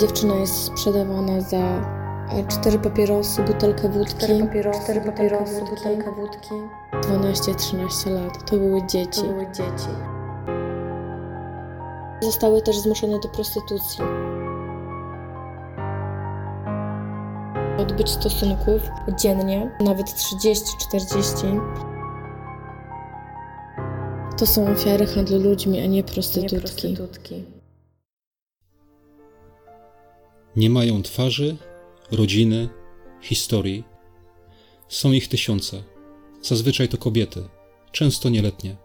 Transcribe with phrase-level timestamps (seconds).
[0.00, 4.14] Dziewczyna jest sprzedawana za e, cztery papierosy, butelkę wódki.
[4.14, 6.54] Cztery papierosy, cztery papierosy, butelkę wódki.
[6.92, 8.50] 12-13 lat.
[8.50, 9.20] To były dzieci.
[9.20, 9.88] To były dzieci.
[12.20, 14.04] Zostały też zmuszone do prostytucji.
[17.78, 18.82] Odbyć stosunków
[19.20, 21.60] dziennie, nawet 30-40.
[24.38, 26.96] To są ofiary handlu ludźmi, a nie Nie prostytutki.
[30.56, 31.56] Nie mają twarzy,
[32.10, 32.68] rodziny,
[33.22, 33.84] historii.
[34.88, 35.82] Są ich tysiące.
[36.42, 37.48] Zazwyczaj to kobiety,
[37.92, 38.76] często nieletnie.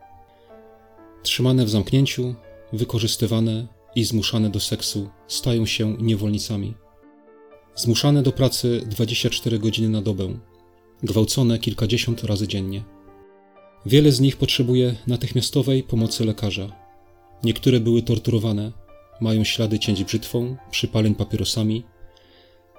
[1.23, 2.35] Trzymane w zamknięciu,
[2.73, 6.73] wykorzystywane i zmuszane do seksu stają się niewolnicami.
[7.75, 10.39] Zmuszane do pracy 24 godziny na dobę,
[11.03, 12.83] gwałcone kilkadziesiąt razy dziennie.
[13.85, 16.75] Wiele z nich potrzebuje natychmiastowej pomocy lekarza.
[17.43, 18.71] Niektóre były torturowane,
[19.21, 21.83] mają ślady cięć brzytwą, przypaleń papierosami.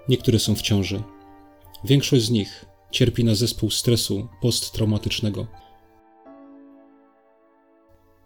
[0.08, 1.02] Niektóre są w ciąży.
[1.84, 5.46] Większość z nich cierpi na zespół stresu posttraumatycznego.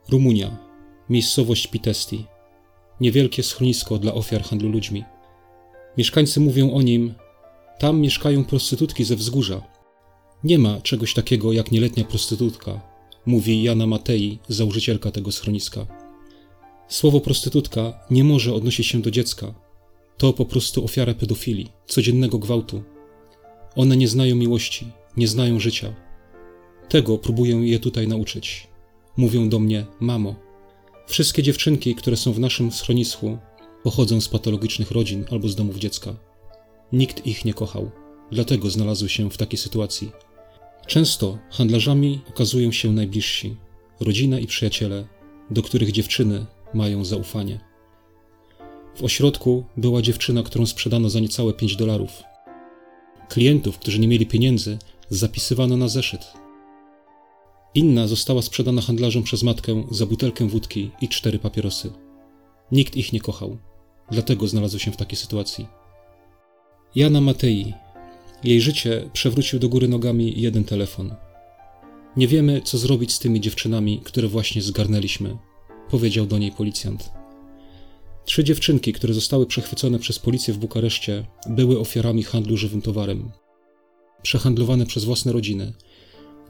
[0.09, 0.57] Rumunia,
[1.11, 2.27] miejscowość Pitesti.
[3.01, 5.05] Niewielkie schronisko dla ofiar handlu ludźmi.
[5.99, 7.15] Mieszkańcy mówią o nim:
[7.79, 9.63] Tam mieszkają prostytutki ze wzgórza.
[10.45, 12.81] Nie ma czegoś takiego jak nieletnia prostytutka,
[13.27, 16.04] mówi Jana Matei, założycielka tego schroniska.
[16.89, 19.55] Słowo prostytutka nie może odnosić się do dziecka.
[20.19, 22.83] To po prostu ofiara pedofilii, codziennego gwałtu.
[23.77, 25.95] One nie znają miłości, nie znają życia.
[26.89, 28.69] Tego próbuję je tutaj nauczyć.
[29.17, 30.35] Mówią do mnie: Mamo.
[31.07, 33.39] Wszystkie dziewczynki, które są w naszym schronisku,
[33.83, 36.17] pochodzą z patologicznych rodzin albo z domów dziecka.
[36.93, 37.91] Nikt ich nie kochał,
[38.33, 40.13] dlatego znalazły się w takiej sytuacji.
[40.87, 43.57] Często handlarzami okazują się najbliżsi,
[44.01, 45.09] rodzina i przyjaciele,
[45.51, 47.61] do których dziewczyny mają zaufanie.
[48.97, 52.23] W ośrodku była dziewczyna, którą sprzedano za niecałe 5 dolarów.
[53.29, 54.79] Klientów, którzy nie mieli pieniędzy,
[55.11, 56.33] zapisywano na zeszyt.
[57.75, 61.93] Inna została sprzedana handlarzom przez matkę za butelkę wódki i cztery papierosy.
[62.73, 63.59] Nikt ich nie kochał,
[64.11, 65.67] dlatego znalazły się w takiej sytuacji.
[66.95, 67.75] Jana Matei.
[68.45, 71.15] Jej życie przewrócił do góry nogami jeden telefon.
[72.17, 75.37] Nie wiemy, co zrobić z tymi dziewczynami, które właśnie zgarnęliśmy,
[75.91, 77.11] powiedział do niej policjant.
[78.25, 83.31] Trzy dziewczynki, które zostały przechwycone przez policję w Bukareszcie, były ofiarami handlu żywym towarem.
[84.23, 85.73] Przehandlowane przez własne rodziny,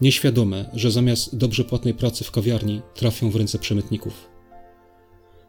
[0.00, 4.28] nieświadome, że zamiast dobrze płatnej pracy w kawiarni trafią w ręce przemytników.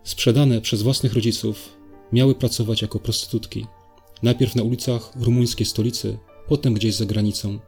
[0.04, 1.78] Sprzedane przez własnych rodziców,
[2.12, 3.66] miały pracować jako prostytutki.
[4.24, 6.18] Najpierw na ulicach rumuńskiej stolicy,
[6.48, 7.60] potem gdzieś za granicą.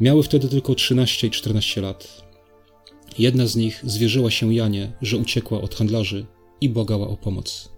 [0.00, 2.29] Miały wtedy tylko 13 i 14 lat.
[3.18, 6.26] Jedna z nich zwierzyła się Janie, że uciekła od handlarzy
[6.60, 7.68] i błagała o pomoc.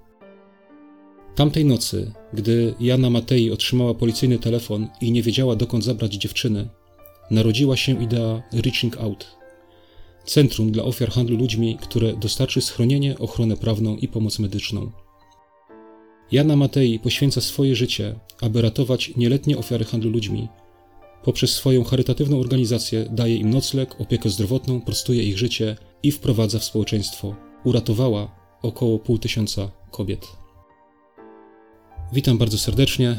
[1.35, 6.69] Tamtej nocy, gdy Jana Matei otrzymała policyjny telefon i nie wiedziała dokąd zabrać dziewczyny,
[7.31, 9.43] narodziła się idea Reaching Out
[10.25, 14.91] centrum dla ofiar handlu ludźmi, które dostarczy schronienie, ochronę prawną i pomoc medyczną.
[16.33, 20.49] Jana Matei poświęca swoje życie, aby ratować nieletnie ofiary handlu ludźmi.
[21.25, 26.65] Poprzez swoją charytatywną organizację daje im nocleg, opiekę zdrowotną, prostuje ich życie i wprowadza w
[26.65, 27.35] społeczeństwo.
[27.65, 30.27] Uratowała około pół tysiąca kobiet.
[32.13, 33.19] Witam bardzo serdecznie.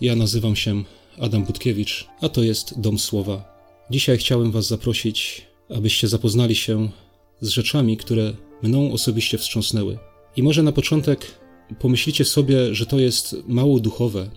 [0.00, 0.84] Ja nazywam się
[1.20, 3.52] Adam Budkiewicz, a to jest Dom Słowa.
[3.90, 5.46] Dzisiaj chciałem Was zaprosić,
[5.76, 6.88] abyście zapoznali się
[7.40, 9.98] z rzeczami, które mną osobiście wstrząsnęły.
[10.36, 11.26] I może na początek
[11.78, 14.30] pomyślicie sobie, że to jest mało duchowe,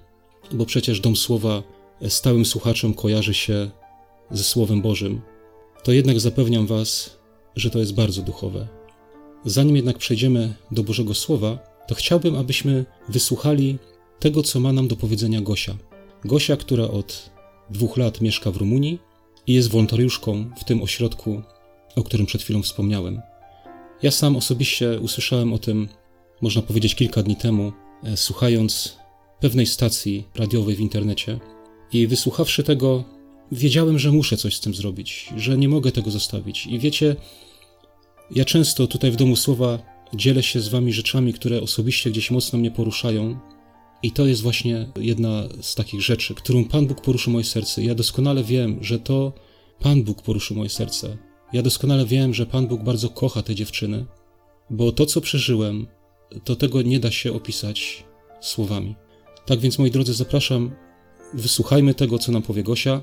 [0.51, 1.63] bo przecież Dom Słowa
[2.07, 3.72] stałym słuchaczom kojarzy się
[4.31, 5.22] ze Słowem Bożym.
[5.83, 7.17] To jednak zapewniam Was,
[7.56, 8.67] że to jest bardzo duchowe.
[9.45, 13.78] Zanim jednak przejdziemy do Bożego Słowa, to chciałbym, abyśmy wysłuchali
[14.19, 15.75] tego, co ma nam do powiedzenia Gosia.
[16.25, 17.29] Gosia, która od
[17.69, 19.00] dwóch lat mieszka w Rumunii
[19.47, 21.41] i jest wolontariuszką w tym ośrodku,
[21.95, 23.22] o którym przed chwilą wspomniałem.
[24.01, 25.88] Ja sam osobiście usłyszałem o tym,
[26.41, 27.72] można powiedzieć, kilka dni temu,
[28.03, 28.97] e, słuchając
[29.40, 31.40] pewnej stacji radiowej w internecie.
[31.95, 33.03] I wysłuchawszy tego,
[33.51, 36.67] wiedziałem, że muszę coś z tym zrobić, że nie mogę tego zostawić.
[36.67, 37.15] I wiecie,
[38.31, 39.79] ja często tutaj w Domu Słowa
[40.13, 43.39] dzielę się z wami rzeczami, które osobiście gdzieś mocno mnie poruszają.
[44.03, 47.83] I to jest właśnie jedna z takich rzeczy, którą Pan Bóg poruszył moje serce.
[47.83, 49.33] Ja doskonale wiem, że to
[49.79, 51.17] Pan Bóg poruszył moje serce.
[51.53, 54.05] Ja doskonale wiem, że Pan Bóg bardzo kocha te dziewczyny,
[54.69, 55.87] bo to, co przeżyłem,
[56.43, 58.03] to tego nie da się opisać
[58.41, 58.95] słowami.
[59.45, 60.71] Tak więc, moi drodzy, zapraszam,
[61.33, 63.01] wysłuchajmy tego, co nam powie Gosia.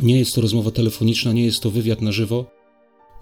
[0.00, 2.44] Nie jest to rozmowa telefoniczna, nie jest to wywiad na żywo.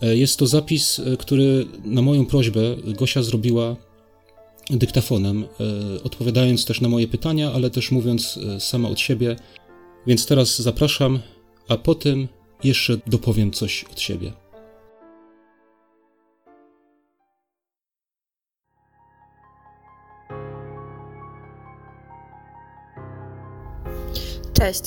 [0.02, 3.76] E, Jest to zapis, e, który na moją prośbę Gosia zrobiła
[4.70, 5.44] dyktafonem,
[6.04, 9.36] odpowiadając też na moje pytania, ale też mówiąc sama od siebie.
[10.06, 11.18] Więc teraz zapraszam,
[11.68, 12.28] a potem
[12.64, 14.32] jeszcze dopowiem coś od siebie.
[24.58, 24.82] Cześć.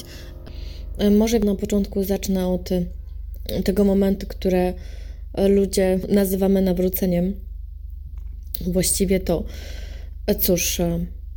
[1.11, 2.69] Może na początku zacznę od
[3.63, 4.73] tego momentu, które
[5.49, 7.33] ludzie nazywamy nawróceniem.
[8.67, 9.43] Właściwie to,
[10.39, 10.81] cóż,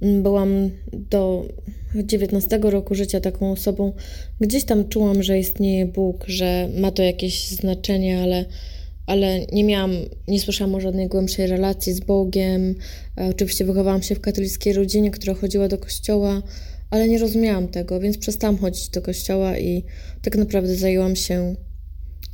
[0.01, 1.49] byłam do
[1.95, 3.93] 19 roku życia taką osobą.
[4.41, 8.45] Gdzieś tam czułam, że istnieje Bóg, że ma to jakieś znaczenie, ale,
[9.07, 9.93] ale nie miałam,
[10.29, 12.75] nie słyszałam o żadnej głębszej relacji z Bogiem.
[13.31, 16.43] Oczywiście wychowałam się w katolickiej rodzinie, która chodziła do kościoła
[16.93, 19.85] ale nie rozumiałam tego, więc przestałam chodzić do kościoła i
[20.23, 21.57] tak naprawdę zajęłam się,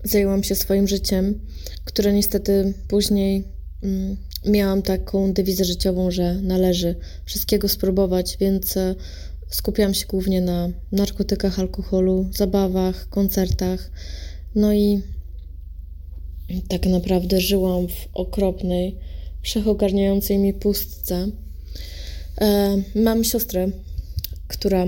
[0.04, 1.40] zajęłam się swoim życiem,
[1.84, 3.44] które niestety później
[3.82, 4.16] mm,
[4.46, 8.94] miałam taką dewizę życiową, że należy wszystkiego spróbować, więc e,
[9.48, 13.90] skupiałam się głównie na narkotykach, alkoholu, zabawach, koncertach.
[14.54, 15.02] No i
[16.68, 18.96] tak naprawdę żyłam w okropnej,
[19.42, 21.28] wszechogarniającej mi pustce.
[22.40, 23.70] E, mam siostrę,
[24.48, 24.86] która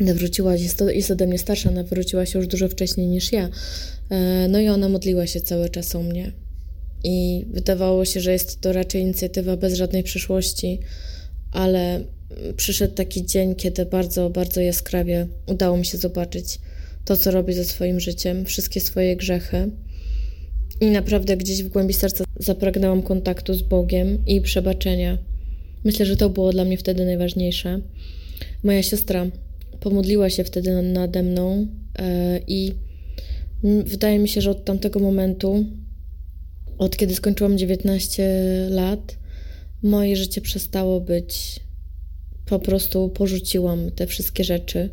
[0.00, 3.48] nawróciła się, jest ode mnie starsza, nawróciła się już dużo wcześniej niż ja.
[4.10, 6.32] E, no i ona modliła się cały czas o mnie.
[7.04, 10.80] I wydawało się, że jest to raczej inicjatywa bez żadnej przyszłości,
[11.52, 12.04] ale
[12.56, 16.60] przyszedł taki dzień, kiedy bardzo, bardzo jaskrawie udało mi się zobaczyć
[17.04, 19.70] to, co robi ze swoim życiem, wszystkie swoje grzechy.
[20.80, 25.18] I naprawdę gdzieś w głębi serca zapragnęłam kontaktu z Bogiem i przebaczenia.
[25.84, 27.80] Myślę, że to było dla mnie wtedy najważniejsze.
[28.64, 29.26] Moja siostra
[29.80, 31.66] pomodliła się wtedy nade mną
[31.98, 32.72] e, i
[33.84, 35.64] wydaje mi się, że od tamtego momentu,
[36.78, 38.28] od kiedy skończyłam 19
[38.70, 39.18] lat,
[39.82, 41.60] moje życie przestało być.
[42.46, 44.90] Po prostu porzuciłam te wszystkie rzeczy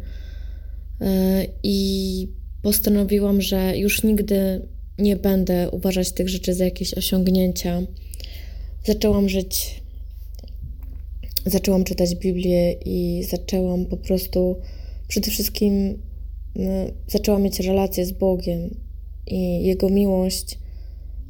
[1.01, 2.27] e, i
[2.61, 4.61] postanowiłam, że już nigdy
[4.97, 7.81] nie będę uważać tych rzeczy za jakieś osiągnięcia.
[8.85, 9.80] Zaczęłam żyć
[11.45, 14.55] zaczęłam czytać Biblię i zaczęłam po prostu
[15.07, 16.01] przede wszystkim
[16.55, 16.71] no,
[17.07, 18.75] zaczęłam mieć relację z Bogiem
[19.27, 20.57] i Jego miłość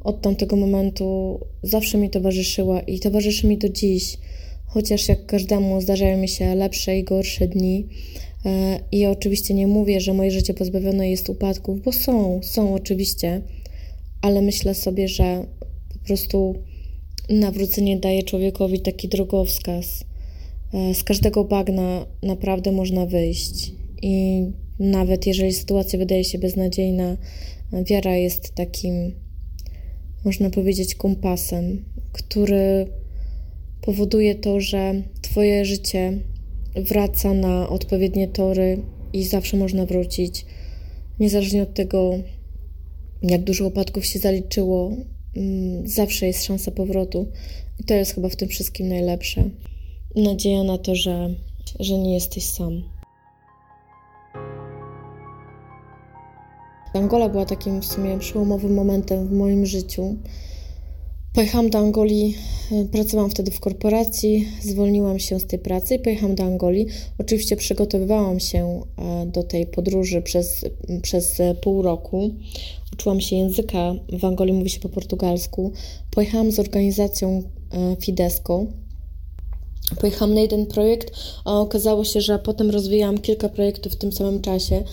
[0.04, 4.18] od tamtego momentu zawsze mi towarzyszyła i towarzyszy mi do dziś.
[4.66, 7.86] Chociaż jak każdemu zdarzają mi się lepsze i gorsze dni.
[8.44, 13.42] E, I oczywiście nie mówię, że moje życie pozbawione jest upadków, bo są, są oczywiście,
[14.22, 15.46] ale myślę sobie, że
[15.92, 16.54] po prostu
[17.32, 20.04] nawrócenie daje człowiekowi taki drogowskaz.
[20.74, 23.72] E, z każdego bagna naprawdę można wyjść.
[24.02, 24.46] I
[24.78, 27.16] nawet jeżeli sytuacja wydaje się beznadziejna,
[27.84, 29.12] wiara jest takim,
[30.24, 32.86] można powiedzieć, kompasem, który
[33.80, 36.18] powoduje to, że Twoje życie
[36.74, 38.82] wraca na odpowiednie tory
[39.12, 40.46] i zawsze można wrócić.
[41.20, 42.14] Niezależnie od tego,
[43.22, 44.96] jak dużo opadków się zaliczyło,
[45.84, 47.26] zawsze jest szansa powrotu.
[47.80, 49.44] I to jest chyba w tym wszystkim najlepsze.
[50.16, 51.34] Nadzieja na to, że,
[51.80, 52.82] że nie jesteś sam.
[56.94, 60.16] Angola była takim w sumie przełomowym momentem w moim życiu.
[61.32, 62.36] Pojechałam do Angolii,
[62.72, 66.86] e, pracowałam wtedy w korporacji, zwolniłam się z tej pracy i pojechałam do Angolii.
[67.18, 70.64] Oczywiście przygotowywałam się e, do tej podróży przez,
[71.02, 72.30] przez pół roku.
[72.92, 75.72] Uczyłam się języka, w Angolii mówi się po portugalsku.
[76.10, 77.42] Pojechałam z organizacją
[77.72, 78.66] e, Fidesco.
[80.00, 81.12] Pojechałam na jeden projekt,
[81.44, 84.84] a okazało się, że potem rozwijałam kilka projektów w tym samym czasie.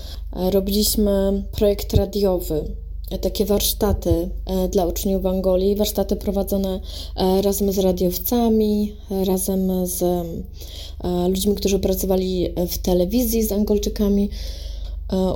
[0.52, 2.76] Robiliśmy projekt radiowy
[3.18, 6.80] takie warsztaty e, dla uczniów Angolii, warsztaty prowadzone
[7.16, 10.24] e, razem z radiowcami, razem z e,
[11.30, 14.30] ludźmi, którzy pracowali w telewizji z Angolczykami.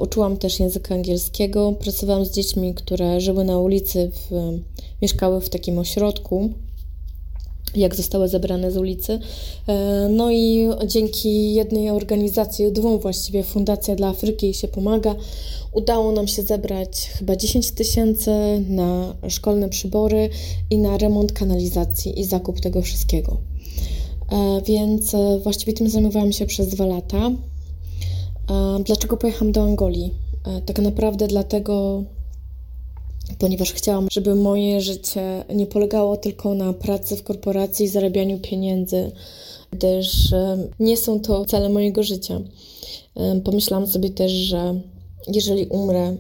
[0.02, 4.60] Uczyłam też języka angielskiego, pracowałam z dziećmi, które żyły na ulicy, w,
[5.02, 6.50] mieszkały w takim ośrodku
[7.76, 9.20] jak zostały zebrane z ulicy.
[10.10, 15.16] No i dzięki jednej organizacji, dwóm właściwie, Fundacja dla Afryki się pomaga,
[15.74, 18.32] Udało nam się zebrać chyba 10 tysięcy
[18.70, 20.30] na szkolne przybory
[20.70, 23.38] i na remont kanalizacji i zakup tego wszystkiego.
[24.32, 27.32] E, więc e, właściwie tym zajmowałam się przez dwa lata.
[28.50, 30.14] E, dlaczego pojechałam do Angolii?
[30.66, 32.04] Tak naprawdę dlatego,
[33.40, 39.12] ponieważ chciałam, żeby moje życie nie polegało tylko na pracy w korporacji i zarabianiu pieniędzy,
[39.72, 40.34] gdyż
[40.80, 42.42] nie są to cele mojego życia.
[43.44, 44.82] Pomyślałam sobie też, że
[45.28, 46.18] jeżeli umrę,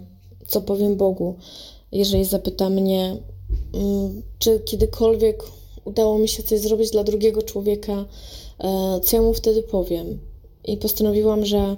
[0.48, 1.36] co powiem Bogu,
[1.92, 3.18] jeżeli zapyta mnie,
[3.74, 5.44] mm, czy kiedykolwiek
[5.86, 8.06] udało mi się coś zrobić dla drugiego człowieka,
[8.60, 10.20] e, co ja mu wtedy powiem.
[10.66, 11.78] I postanowiłam, że,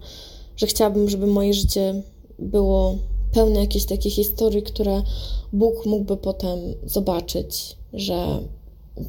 [0.58, 2.02] że chciałabym, żeby moje życie
[2.40, 2.98] było
[3.36, 5.02] pełne jakichś takich historii, które
[5.54, 8.40] Bóg mógłby potem zobaczyć, że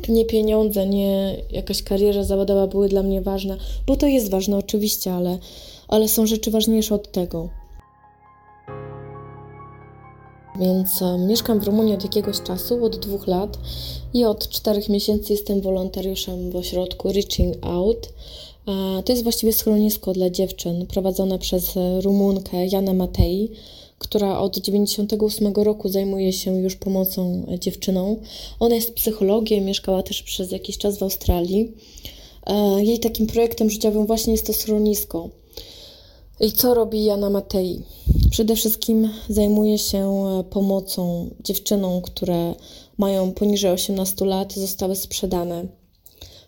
[0.09, 3.57] nie pieniądze, nie jakaś kariera zawodowa były dla mnie ważne,
[3.87, 5.39] bo to jest ważne oczywiście, ale,
[5.89, 7.49] ale są rzeczy ważniejsze od tego.
[10.61, 13.59] Więc e, mieszkam w Rumunii od jakiegoś czasu, od dwóch lat
[14.15, 18.09] i od czterech miesięcy jestem wolontariuszem w ośrodku Reaching Out.
[18.69, 23.51] E, to jest właściwie schronisko dla dziewczyn prowadzone przez e, Rumunkę Janę Matei,
[23.99, 28.17] która od 98 roku zajmuje się już pomocą dziewczynom.
[28.61, 31.73] Ona jest psychologiem, mieszkała też przez jakiś czas w Australii.
[32.79, 35.31] Jej takim projektem życiowym właśnie jest to schronisko.
[36.41, 37.83] I co robi Jana Matei?
[38.31, 42.55] Przede wszystkim zajmuje się e, pomocą dziewczynom, które
[42.99, 45.67] mają poniżej 18 lat, zostały sprzedane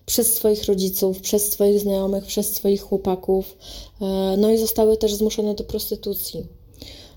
[0.06, 3.56] przez swoich rodziców, przez swoich znajomych, przez swoich chłopaków,
[4.00, 4.04] e,
[4.38, 6.57] no i zostały też zmuszone do prostytucji.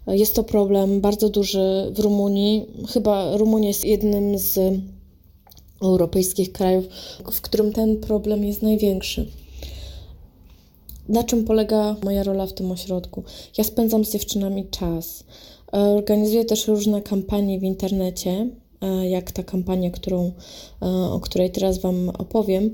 [0.07, 2.65] Jest to problem bardzo duży w Rumunii.
[2.89, 4.59] Chyba Rumunia jest jednym z
[5.81, 6.85] europejskich krajów,
[7.31, 9.27] w którym ten problem jest największy.
[11.09, 13.23] Na czym polega moja rola w tym ośrodku?
[13.57, 15.23] Ja spędzam z dziewczynami czas.
[15.73, 18.49] E, organizuję też różne kampanie w internecie,
[18.81, 20.31] e, jak ta kampania, którą,
[20.81, 22.71] e, o której teraz Wam opowiem,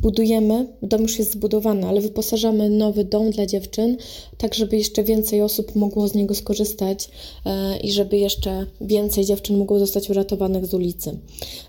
[0.00, 3.96] budujemy, dom już jest zbudowany, ale wyposażamy nowy dom dla dziewczyn,
[4.38, 7.08] tak żeby jeszcze więcej osób mogło z niego skorzystać
[7.46, 11.18] e, i żeby jeszcze więcej dziewczyn mogło zostać uratowanych z ulicy.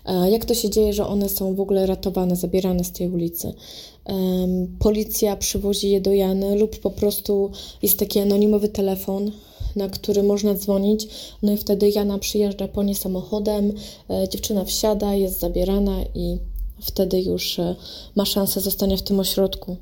[0.06, 3.54] E, jak to się dzieje, że one są w ogóle ratowane, zabierane z tej ulicy?
[4.78, 7.50] Policja przywozi je do Jany lub po prostu
[7.82, 9.32] jest taki anonimowy telefon,
[9.76, 11.08] na który można dzwonić.
[11.42, 13.72] No i wtedy Jana przyjeżdża po nie samochodem,
[14.10, 16.38] e, dziewczyna wsiada, jest zabierana i
[16.80, 17.76] wtedy już e,
[18.14, 19.76] ma szansę zostania w tym ośrodku.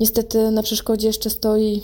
[0.00, 1.82] Niestety na przeszkodzie jeszcze stoi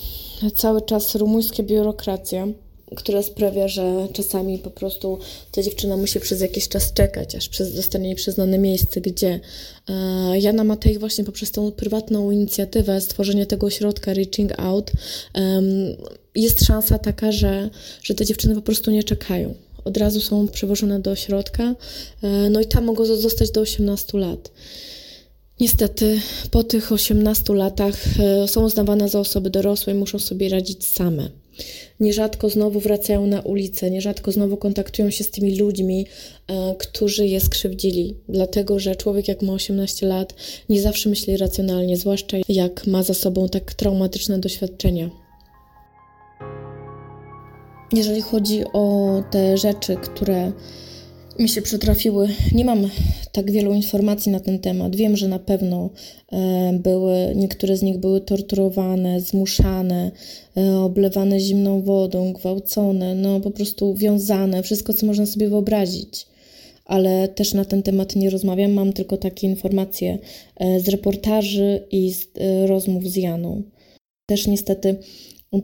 [0.55, 2.49] cały czas rumuńska biurokracja,
[2.97, 5.19] która sprawia, że czasami po prostu
[5.53, 9.41] ta dziewczyna musi przez jakiś czas czekać, aż przez, zostanie jej przyznane miejsce, gdzie
[9.89, 14.93] e, Jana Matej właśnie poprzez tą prywatną inicjatywę stworzenie tego ośrodka Reaching Out
[16.35, 17.71] jest szansa taka, że,
[18.03, 19.55] że te dziewczyny po prostu nie czekają
[19.85, 21.75] od razu są przewożone do ośrodka,
[22.23, 24.51] e, no i tam mogą zostać do 18 lat.
[25.61, 26.21] Niestety
[26.51, 31.31] po tych 18 latach e, są uznawane za osoby dorosłe i muszą sobie radzić same.
[32.01, 36.07] Nierzadko znowu wracają na ulicę, nierzadko znowu kontaktują się z tymi ludźmi,
[36.49, 40.35] e, którzy je skrzywdzili, dlatego że człowiek, jak ma 18 lat,
[40.69, 45.28] nie zawsze myśli racjonalnie, zwłaszcza jak ma za sobą tak traumatyczne doświadczenia.
[47.93, 50.53] Jeżeli chodzi o te rzeczy, które
[51.39, 52.91] mi się przytrafiły, nie mam
[53.33, 54.97] tak wielu informacji na ten temat.
[54.97, 55.91] Wiem, że na pewno
[56.33, 60.11] e, były, niektóre z nich były torturowane, zmuszane,
[60.57, 66.27] e, oblewane zimną wodą, gwałcone, no po prostu wiązane, wszystko co można sobie wyobrazić.
[66.85, 70.19] Ale też na ten temat nie rozmawiam, mam tylko takie informacje
[70.57, 72.29] e, z reportaży i z
[72.67, 73.63] rozmów z Janą.
[74.27, 74.97] Też niestety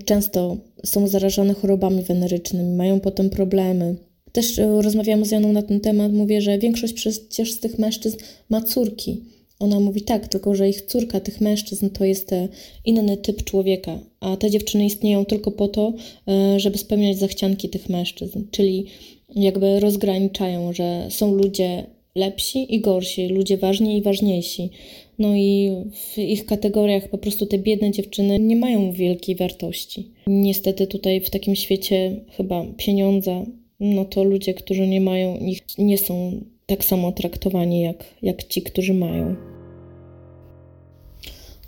[0.04, 3.96] często są zarażone chorobami wenerycznymi, mają potem problemy.
[4.32, 8.16] Też e, rozmawiałam z Janą na ten temat, mówię, że większość przecież z tych mężczyzn
[8.50, 9.20] ma córki.
[9.58, 12.48] Ona mówi tak, tylko że ich córka tych mężczyzn to jest e,
[12.84, 15.92] inny typ człowieka, a te dziewczyny istnieją tylko po to,
[16.28, 18.86] e, żeby spełniać zachcianki tych mężczyzn, czyli
[19.34, 24.70] jakby rozgraniczają, że są ludzie lepsi i gorsi, ludzie ważni i ważniejsi.
[25.18, 30.10] No i w ich kategoriach po prostu te biedne dziewczyny nie mają wielkiej wartości.
[30.26, 33.42] Niestety tutaj w takim świecie chyba pieniądza,
[33.80, 38.62] no to ludzie, którzy nie mają ich, nie są tak samo traktowani jak, jak ci,
[38.62, 39.36] którzy mają.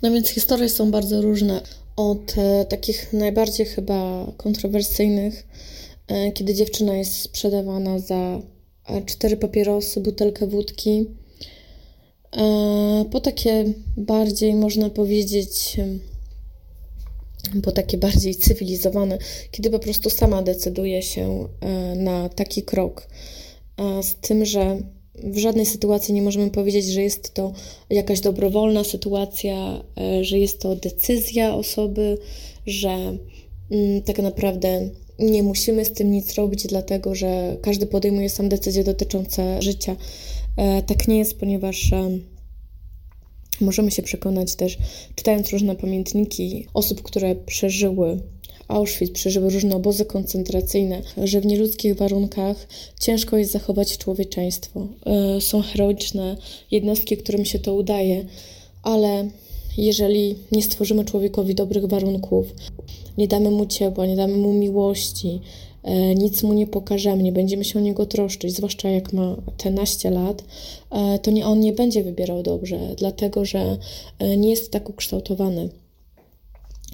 [0.01, 1.61] No więc historie są bardzo różne.
[1.95, 5.47] Od e, takich najbardziej chyba kontrowersyjnych,
[6.07, 8.41] e, kiedy dziewczyna jest sprzedawana za
[8.87, 11.05] e, cztery papierosy, butelkę wódki,
[13.11, 15.77] po takie bardziej, można powiedzieć,
[17.63, 19.17] po takie bardziej cywilizowane,
[19.51, 23.07] kiedy po prostu sama decyduje się e, na taki krok.
[24.01, 24.77] Z tym, że
[25.23, 27.53] w żadnej sytuacji nie możemy powiedzieć, że jest to
[27.89, 32.17] jakaś dobrowolna sytuacja, e, że jest to decyzja osoby,
[32.65, 33.17] że
[33.71, 38.83] mm, tak naprawdę nie musimy z tym nic robić, dlatego że każdy podejmuje sam decyzje
[38.83, 39.95] dotyczące życia.
[40.57, 42.09] E, tak nie jest, ponieważ e,
[43.61, 44.77] możemy się przekonać też,
[45.15, 48.21] czytając różne pamiętniki osób, które przeżyły
[48.67, 52.67] Auschwitz, przeżyły różne obozy koncentracyjne, że w nieludzkich warunkach
[52.99, 54.87] ciężko jest zachować człowieczeństwo.
[55.05, 56.37] E, są heroiczne
[56.71, 58.25] jednostki, którym się to udaje,
[58.83, 59.29] ale
[59.77, 62.47] jeżeli nie stworzymy człowiekowi dobrych warunków,
[63.17, 65.41] nie damy mu ciepła, nie damy mu miłości,
[66.15, 70.09] nic mu nie pokażemy, nie będziemy się o niego troszczyć, zwłaszcza jak ma te naście
[70.09, 70.43] lat,
[70.91, 73.77] e, to nie, on nie będzie wybierał dobrze, dlatego że
[74.37, 75.69] nie jest tak ukształtowany.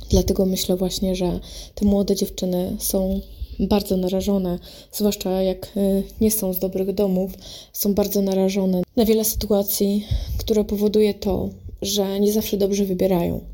[0.09, 1.39] Dlatego myślę właśnie, że
[1.75, 3.21] te młode dziewczyny są
[3.59, 4.59] bardzo narażone,
[4.91, 5.73] zwłaszcza jak
[6.21, 7.31] nie są z dobrych domów,
[7.73, 10.05] są bardzo narażone na wiele sytuacji,
[10.37, 11.49] które powoduje to,
[11.81, 13.52] że nie zawsze dobrze wybierają.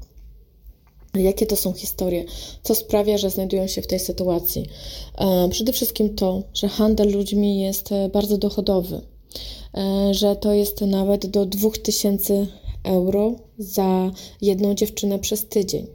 [1.15, 2.25] Jakie to są historie?
[2.63, 4.65] Co sprawia, że znajdują się w tej sytuacji?
[5.17, 9.01] E, przede wszystkim to, że handel ludźmi jest e, bardzo dochodowy,
[9.73, 12.47] e, że to jest nawet do 2000
[12.83, 14.11] euro za
[14.41, 15.87] jedną dziewczynę przez tydzień.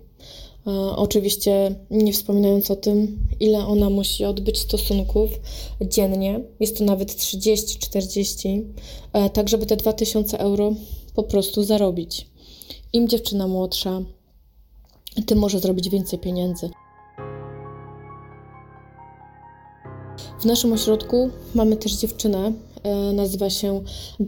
[0.96, 5.30] Oczywiście nie wspominając o tym, ile ona musi odbyć stosunków
[5.80, 8.62] dziennie, jest to nawet 30-40,
[9.12, 10.72] e, tak żeby te 2000 euro
[11.14, 12.26] po prostu zarobić.
[12.92, 14.02] Im dziewczyna młodsza,
[15.22, 16.70] tym może zrobić więcej pieniędzy.
[20.40, 22.52] W naszym ośrodku mamy też dziewczynę,
[22.82, 23.82] e, nazywa się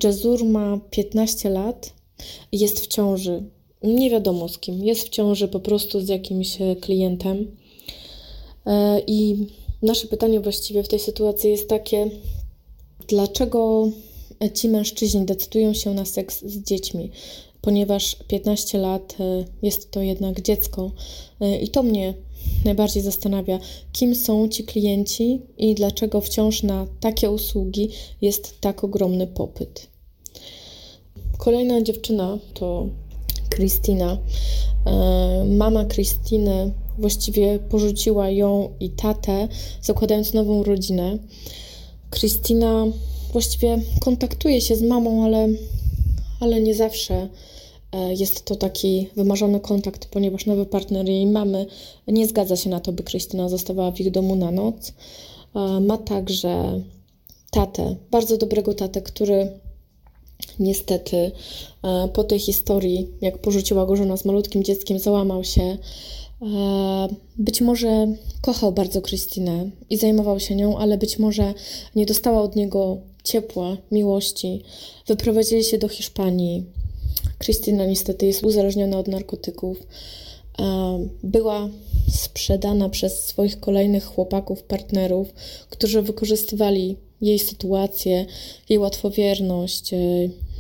[0.05, 1.93] Jazur, ma 15 lat,
[2.53, 3.43] jest w ciąży
[3.83, 7.57] nie wiadomo z kim, jest w ciąży po prostu z jakimś e, klientem.
[8.67, 9.47] E, I
[9.83, 12.11] nasze pytanie właściwie w tej sytuacji jest takie,
[13.09, 13.89] dlaczego
[14.55, 17.11] ci mężczyźni decydują się na seks z dziećmi?
[17.67, 20.91] Ponieważ 15 lat e, jest to jednak dziecko,
[21.63, 22.15] i to mnie
[22.65, 23.59] najbardziej zastanawia,
[23.93, 27.89] kim są ci klienci i dlaczego wciąż na takie usługi
[28.21, 29.87] jest tak ogromny popyt.
[31.39, 32.87] Kolejna dziewczyna to
[33.49, 34.19] Kristina.
[34.87, 39.49] E, mama Kristiny właściwie porzuciła ją i tatę,
[39.83, 41.19] zakładając nową rodzinę.
[42.11, 42.87] Kristina
[43.33, 45.49] właściwie kontaktuje się z mamą, ale,
[46.41, 47.29] ale nie zawsze e,
[47.93, 51.67] jest to taki wymarzony kontakt, ponieważ nowy partner jej mamy
[52.09, 54.93] nie zgadza się na to, by Krystyna zostawała w ich domu na noc.
[55.57, 56.83] E, ma także
[57.51, 59.49] tatę, bardzo dobrego tatę, który
[60.59, 61.17] niestety
[61.83, 65.63] e, po tej historii, jak porzuciła go żona z malutkim dzieckiem, załamał się.
[65.63, 65.79] E,
[67.39, 68.07] być może
[68.41, 71.55] kochał bardzo Krystynę i zajmował się nią, ale być może
[71.95, 74.63] nie dostała od niego ciepła, miłości.
[75.07, 76.76] Wyprowadzili się do Hiszpanii.
[77.39, 79.87] Krystyna niestety jest uzależniona od narkotyków.
[81.23, 81.69] Była
[82.11, 85.35] sprzedana przez swoich kolejnych chłopaków, partnerów,
[85.71, 88.27] którzy wykorzystywali jej sytuację,
[88.69, 89.99] jej łatwowierność, e,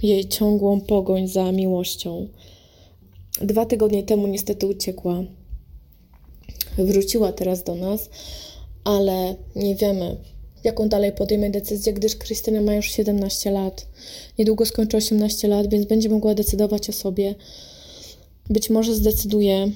[0.03, 2.29] jej ciągłą pogoń za miłością.
[3.41, 5.23] Dwa tygodnie temu niestety uciekła.
[6.79, 8.11] Wróciła teraz do nas,
[8.85, 10.17] ale nie wiemy,
[10.67, 13.87] jaką dalej podejmie decyzję, gdyż Krystyna ma już 17 lat.
[14.39, 17.35] Niedługo skończy 18 lat, więc będzie mogła decydować o sobie.
[18.51, 19.71] Być może zdecyduje,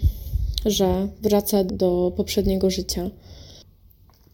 [0.67, 3.11] że wraca do poprzedniego życia.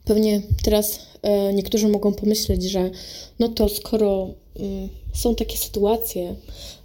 [0.05, 2.90] Pewnie teraz e, niektórzy mogą pomyśleć, że
[3.38, 6.35] no to skoro mm, są takie sytuacje,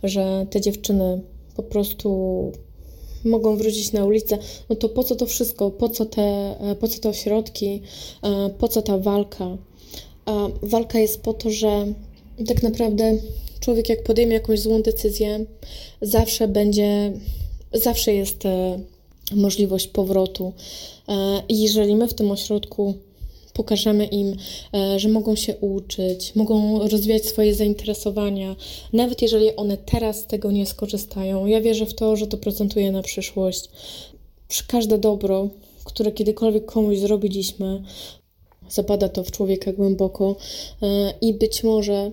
[0.03, 1.21] że te dziewczyny
[1.55, 2.51] po prostu
[3.25, 4.37] mogą wrócić na ulicę,
[4.69, 6.21] no to po co to wszystko, po co te,
[6.59, 7.81] e, po co te ośrodki,
[8.23, 9.57] e, po co ta walka?
[10.25, 11.93] A walka jest po to, że
[12.47, 13.17] tak naprawdę
[13.59, 15.45] człowiek jak podejmie jakąś złą decyzję,
[16.01, 17.13] zawsze będzie,
[17.73, 18.43] zawsze jest
[19.35, 20.53] możliwość powrotu.
[21.49, 22.93] I jeżeli my w tym ośrodku
[23.53, 24.35] pokażemy im,
[24.73, 28.55] e, że mogą się uczyć, mogą rozwijać swoje zainteresowania,
[28.93, 31.45] nawet jeżeli one teraz z tego nie skorzystają.
[31.45, 33.69] Ja wierzę w to, że to procentuje na przyszłość.
[34.67, 35.49] Każde dobro,
[35.83, 37.83] które kiedykolwiek komuś zrobiliśmy,
[38.69, 40.35] zapada to w człowieka głęboko
[40.81, 42.11] e, i być może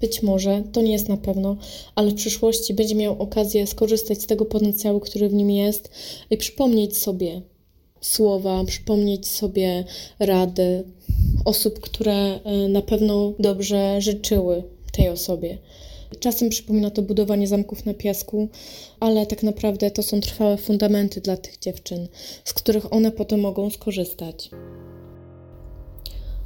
[0.00, 1.56] być może, to nie jest na pewno,
[1.94, 5.90] ale w przyszłości będzie miał okazję skorzystać z tego potencjału, który w nim jest
[6.30, 7.42] i przypomnieć sobie,
[8.04, 9.84] słowa, przypomnieć sobie
[10.18, 10.84] rady
[11.44, 14.62] osób, które e, na pewno dobrze życzyły
[14.92, 15.58] tej osobie.
[16.20, 18.48] Czasem przypomina to budowanie zamków na piasku,
[19.00, 22.08] ale tak naprawdę to są trwałe fundamenty dla tych dziewczyn,
[22.44, 24.50] z których one potem mogą skorzystać.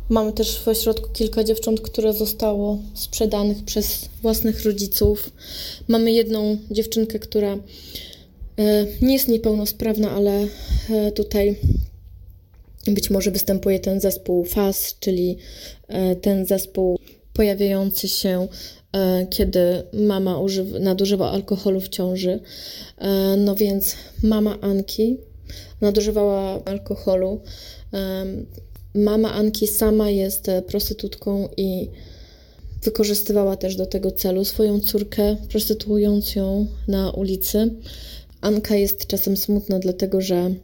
[0.09, 5.31] Mamy też w ośrodku kilka dziewcząt, które zostało sprzedanych przez własnych rodziców.
[5.89, 7.59] Mamy jedną dziewczynkę, która
[9.03, 10.47] nie jest niepełnosprawna, ale
[10.91, 11.57] e, tutaj
[12.87, 15.37] być może występuje ten zespół FAS, czyli
[15.89, 16.99] e, ten zespół
[17.33, 18.49] pojawiający się,
[19.31, 22.41] kiedy mama używa, nadużywa alkoholu w ciąży.
[23.37, 25.17] No więc mama Anki
[25.81, 27.41] nadużywała alkoholu.
[28.95, 31.89] Mama Anki sama jest prostytutką i
[32.83, 37.71] wykorzystywała też do tego celu swoją córkę, prostytuując ją na ulicy.
[38.41, 40.55] Anka jest czasem smutna, dlatego że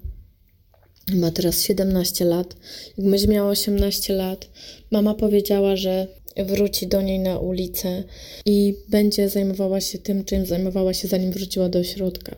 [1.13, 2.57] ma teraz 17 lat.
[2.99, 4.49] Jak będzie miała 18 lat,
[4.91, 6.07] mama powiedziała, że
[6.37, 8.05] wróci do niej na ulicę
[8.47, 12.37] i będzie zajmowała się tym, czym zajmowała się zanim wróciła do ośrodka.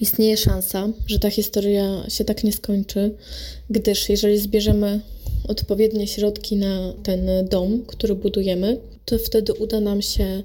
[0.00, 3.16] Istnieje szansa, że ta historia się tak nie skończy,
[3.70, 5.00] gdyż jeżeli zbierzemy
[5.48, 10.42] odpowiednie środki na ten dom, który budujemy, to wtedy uda nam się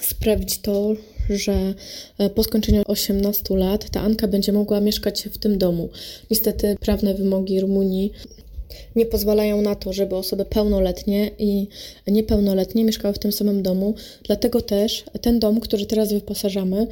[0.00, 0.94] sprawić to,
[1.30, 1.74] że
[2.18, 5.88] e, po skończeniu 18 lat ta Anka będzie mogła mieszkać w tym domu.
[6.30, 8.12] Niestety prawne wymogi Rumunii
[8.96, 11.68] nie pozwalają na to, żeby osoby pełnoletnie i
[12.06, 13.94] niepełnoletnie mieszkały w tym samym domu.
[14.24, 16.86] Dlatego też ten dom, który teraz wyposażamy,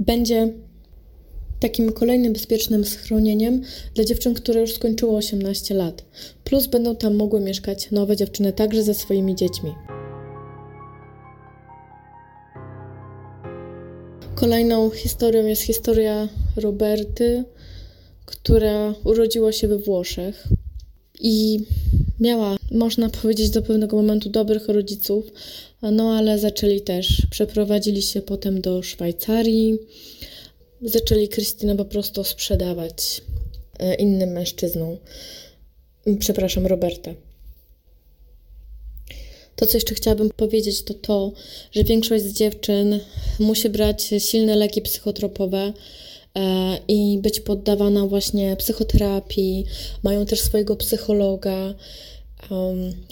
[0.00, 0.52] będzie
[1.60, 3.62] takim kolejnym bezpiecznym schronieniem
[3.94, 6.04] dla dziewczyn, które już skończyły 18 lat.
[6.44, 9.97] Plus będą tam mogły mieszkać nowe dziewczyny także ze swoimi dziećmi.
[14.40, 17.44] Kolejną historią jest historia Roberty,
[18.26, 20.44] która urodziła się we Włoszech
[21.20, 21.60] i
[22.20, 25.32] miała, można powiedzieć, do pewnego momentu dobrych rodziców,
[25.82, 29.78] no ale zaczęli też, przeprowadzili się potem do Szwajcarii,
[30.82, 33.22] zaczęli Krystynę po prostu sprzedawać
[33.78, 34.96] e, innym mężczyznom.
[36.18, 37.27] Przepraszam, Roberta.
[39.58, 41.32] To, co jeszcze chciałabym powiedzieć, to to,
[41.72, 43.00] że większość z dziewczyn
[43.38, 45.72] musi brać silne leki psychotropowe
[46.34, 49.64] e, i być poddawana właśnie psychoterapii.
[50.02, 51.74] Mają też swojego psychologa,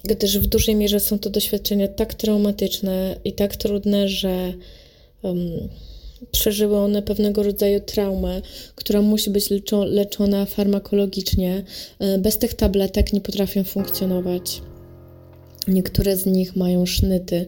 [0.04, 4.52] gdyż w dużej mierze są to doświadczenia tak traumatyczne i tak trudne, że
[6.32, 8.42] przeżyły one pewnego rodzaju traumę,
[8.74, 9.48] która musi być
[9.86, 11.64] leczona farmakologicznie.
[11.98, 14.60] E, bez tych tabletek nie potrafią funkcjonować.
[15.68, 17.46] Niektóre z nich mają sznyty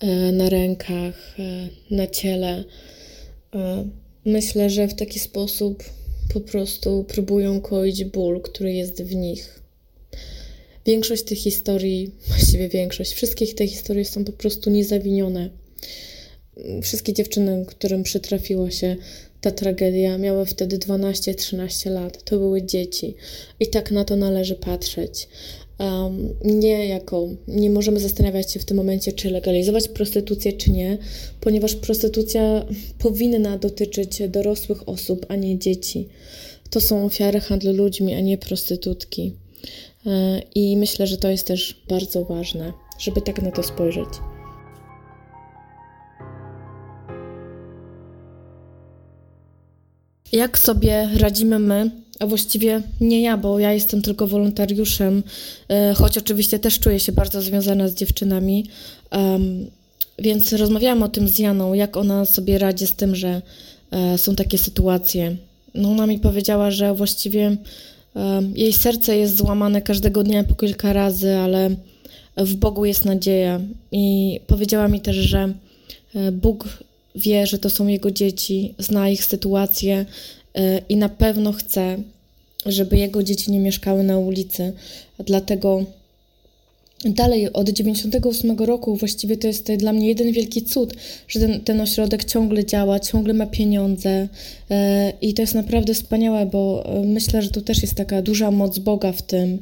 [0.00, 2.64] e, na rękach, e, na ciele.
[4.24, 5.84] Myślę, że w taki sposób
[6.32, 9.62] po prostu próbują koić ból, który jest w nich.
[10.86, 15.50] Większość tych historii, właściwie większość, wszystkich tych historii są po prostu niezawinione
[16.82, 18.96] wszystkie dziewczyny, którym przytrafiła się
[19.40, 22.24] ta tragedia, miały wtedy 12-13 lat.
[22.24, 23.14] To były dzieci.
[23.60, 25.28] I tak na to należy patrzeć.
[25.78, 30.98] Um, nie jako, nie możemy zastanawiać się w tym momencie, czy legalizować prostytucję, czy nie,
[31.40, 32.66] ponieważ prostytucja
[32.98, 36.08] powinna dotyczyć dorosłych osób, a nie dzieci.
[36.70, 39.34] To są ofiary handlu ludźmi, a nie prostytutki.
[40.06, 44.08] E, I myślę, że to jest też bardzo ważne, żeby tak na to spojrzeć.
[50.32, 55.22] Jak sobie radzimy my, a właściwie nie ja, bo ja jestem tylko wolontariuszem,
[55.68, 58.66] e, choć oczywiście też czuję się bardzo związana z dziewczynami.
[60.18, 63.42] Więc rozmawiałam o tym z Janą, jak ona sobie radzi z tym, że
[63.90, 65.36] e, są takie sytuacje.
[65.74, 67.56] No ona mi powiedziała, że właściwie
[68.54, 71.70] jej serce jest złamane każdego dnia po kilka razy, ale
[72.36, 73.60] w Bogu jest nadzieja.
[73.92, 75.52] I powiedziała mi też, że
[76.14, 76.68] e, Bóg
[77.14, 80.06] wie, że to są jego dzieci, zna ich sytuację
[80.88, 81.96] i na pewno chce,
[82.66, 84.72] żeby jego dzieci nie mieszkały na ulicy.
[85.18, 85.84] Dlatego
[87.04, 90.94] Dalej, od 98 roku właściwie to jest dla mnie jeden wielki cud,
[91.28, 94.28] że ten, ten ośrodek ciągle działa, ciągle ma pieniądze
[94.70, 94.76] yy,
[95.20, 98.78] i to jest naprawdę wspaniałe, bo yy, myślę, że tu też jest taka duża moc
[98.78, 99.58] Boga w tym,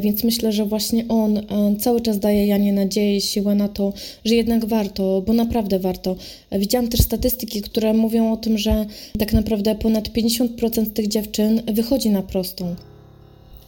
[0.00, 1.40] więc myślę, że właśnie On
[1.80, 3.92] cały czas daje Janie nadzieję i siłę na to,
[4.24, 6.16] że jednak warto, bo naprawdę warto.
[6.52, 8.86] Widziałam też statystyki, które mówią o tym, że
[9.18, 12.74] tak naprawdę ponad 50% tych dziewczyn wychodzi na prostą.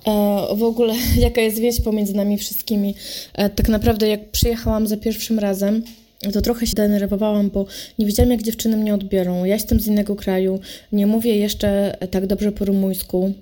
[0.06, 0.94] E, w ogóle
[1.26, 2.94] jaka jest więź pomiędzy nami wszystkimi.
[3.34, 5.82] E, tak naprawdę jak przyjechałam za pierwszym razem,
[6.32, 7.66] to trochę się denerwowałam, bo
[7.98, 9.44] nie wiedziałam, jak dziewczyny mnie odbiorą.
[9.44, 10.60] Ja jestem z innego kraju,
[10.92, 13.32] nie mówię jeszcze tak dobrze po rumuńsku.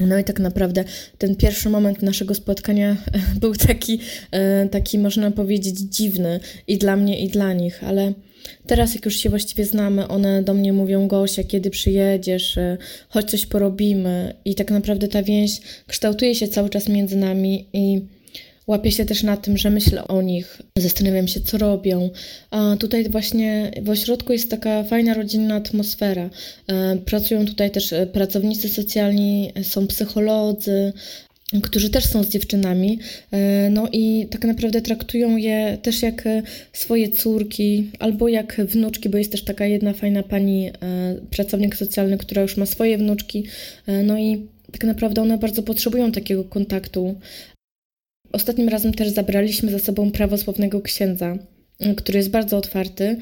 [0.00, 0.84] No i tak naprawdę
[1.18, 2.96] ten pierwszy moment naszego spotkania
[3.40, 8.12] był taki, e, taki można powiedzieć, dziwny i dla mnie, i dla nich, ale
[8.66, 12.76] Teraz, jak już się właściwie znamy, one do mnie mówią: Gosia, kiedy przyjedziesz, e,
[13.08, 14.34] chodź coś porobimy.
[14.44, 18.00] I tak naprawdę ta więź kształtuje się cały czas między nami i
[18.66, 22.10] łapię się też na tym, że myślę o nich, zastanawiam się, co robią.
[22.50, 26.30] A tutaj właśnie w ośrodku jest taka fajna rodzinna atmosfera.
[26.66, 30.92] E, pracują tutaj też e, pracownicy socjalni, są psycholodzy,
[31.62, 32.98] którzy też są z dziewczynami,
[33.32, 39.08] e, no i tak naprawdę traktują je też jak e, swoje córki albo jak wnuczki,
[39.08, 40.72] bo jest też taka jedna fajna pani, e,
[41.30, 43.44] pracownik socjalny, która już ma swoje wnuczki,
[44.04, 47.14] no i tak naprawdę one bardzo potrzebują takiego kontaktu.
[48.32, 51.38] Ostatnim razem też zabraliśmy za sobą prawosławnego księdza,
[51.96, 53.16] który jest bardzo otwarty.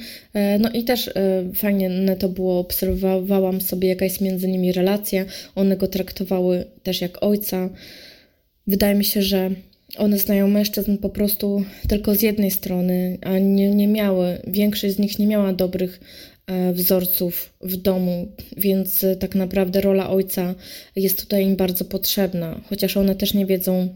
[0.61, 1.11] No i też
[1.55, 5.25] fajnie to było, obserwowałam sobie, jaka jest między nimi relacja.
[5.55, 7.71] One go traktowały też jak ojca.
[8.67, 9.51] Wydaje mi się, że
[9.99, 14.99] one znają mężczyzn po prostu tylko z jednej strony, a nie, nie miały, większość z
[14.99, 16.01] nich nie miała dobrych
[16.47, 20.55] e, wzorców w domu, więc e, tak naprawdę rola ojca
[20.97, 23.89] jest tutaj im bardzo potrzebna, chociaż one też nie wiedzą,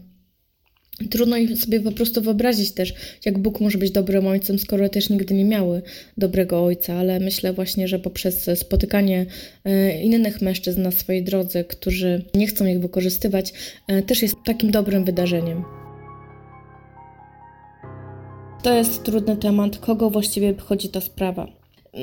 [1.09, 2.93] Trudno sobie po prostu wyobrazić też,
[3.25, 5.81] jak Bóg może być dobrym ojcem, skoro też nigdy nie miały
[6.17, 9.25] dobrego ojca, ale myślę właśnie, że poprzez spotykanie
[9.65, 13.53] e, innych mężczyzn na swojej drodze, którzy nie chcą ich wykorzystywać,
[13.87, 15.63] e, też jest takim dobrym wydarzeniem.
[18.63, 21.58] To jest trudny temat, kogo właściwie obchodzi ta sprawa.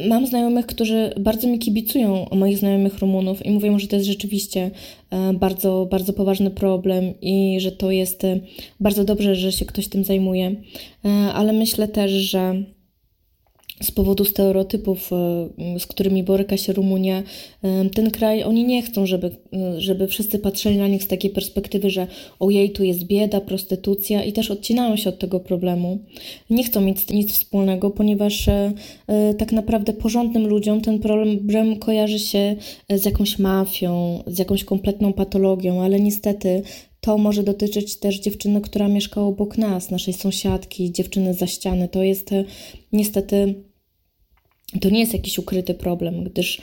[0.09, 4.71] Mam znajomych, którzy bardzo mi kibicują, moich znajomych Rumunów i mówią, że to jest rzeczywiście
[5.11, 8.41] e, bardzo, bardzo poważny problem i że to jest e,
[8.81, 10.55] bardzo dobrze, że się ktoś tym zajmuje.
[11.05, 12.63] E, ale myślę też, że
[13.83, 17.23] z powodu stereotypów, e, z którymi boryka się Rumunia,
[17.63, 21.31] e, ten kraj, oni nie chcą, żeby, e, żeby wszyscy patrzyli na nich z takiej
[21.31, 22.07] perspektywy, że
[22.41, 25.99] ojej, tu jest bieda, prostytucja i też odcinają się od tego problemu.
[26.51, 28.47] Nie chcą mieć nic wspólnego, ponieważ
[29.39, 32.57] tak naprawdę porządnym ludziom ten problem kojarzy się
[32.91, 36.63] z jakąś mafią, z jakąś kompletną patologią, ale niestety
[37.07, 41.89] to może dotyczyć też dziewczyny, która mieszka obok nas, naszej sąsiadki, dziewczyny za ściany.
[41.89, 42.31] To jest
[42.93, 43.55] niestety
[44.81, 46.61] to nie jest jakiś ukryty problem, gdyż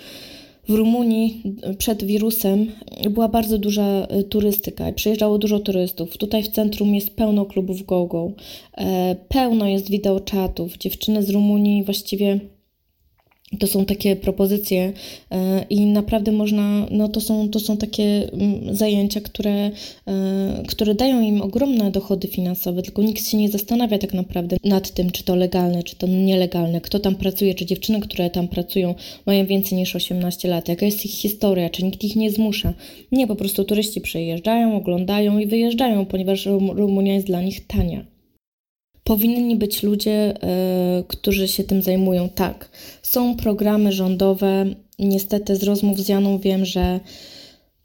[0.70, 1.42] w Rumunii
[1.78, 2.72] przed wirusem
[3.10, 6.18] była bardzo duża e, turystyka i przyjeżdżało dużo turystów.
[6.18, 8.32] Tutaj w centrum jest pełno klubów go-go,
[8.78, 10.78] e, pełno jest wideoczatów.
[10.78, 12.40] Dziewczyny z Rumunii właściwie
[13.60, 14.94] to są takie propozycje
[15.32, 19.72] e, i naprawdę można, no to są, to są takie mm, zajęcia, które,
[20.08, 24.92] e, które dają im ogromne dochody finansowe, tylko nikt się nie zastanawia tak naprawdę nad
[24.92, 28.96] tym, czy to legalne, czy to nielegalne, kto tam pracuje, czy dziewczyny, które tam pracują,
[29.26, 32.74] mają więcej niż 18 lat, jaka jest ich historia, czy nikt ich nie zmusza.
[33.12, 38.13] Nie, po prostu turyści przyjeżdżają, oglądają i wyjeżdżają, ponieważ Rumunia jest dla nich tania.
[39.04, 40.34] Powinni być ludzie,
[41.00, 42.30] y, którzy się tym zajmują.
[42.30, 42.70] Tak,
[43.02, 44.66] są programy rządowe.
[45.00, 47.00] Niestety z rozmów z Janą wiem, że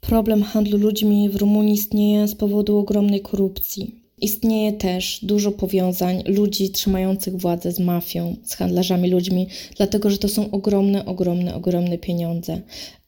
[0.01, 3.95] problem handlu ludźmi w Rumunii istnieje z powodu ogromnej korupcji.
[4.21, 10.29] Istnieje też dużo powiązań ludzi trzymających władzę z mafią, z handlarzami ludźmi, dlatego że to
[10.29, 12.61] są ogromne, ogromne, ogromne pieniądze.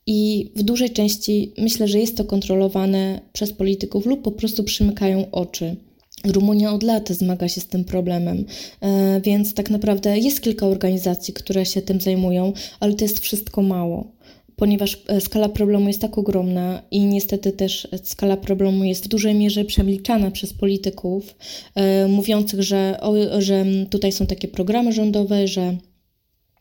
[0.08, 5.32] I w dużej części myślę, że jest to kontrolowane przez polityków lub po prostu przymykają
[5.32, 5.76] oczy.
[6.26, 8.46] Rumunia od lat zmaga się z tym problemem,
[8.82, 13.62] e, więc tak naprawdę jest kilka organizacji, które się tym zajmują, ale to jest wszystko
[13.62, 14.22] mało
[14.62, 19.36] ponieważ e, skala problemu jest tak ogromna i niestety też skala problemu jest w dużej
[19.36, 21.36] mierze przemilczana przez polityków,
[21.76, 23.00] e, mówiących, że,
[23.38, 25.78] że tutaj są takie programy rządowe, że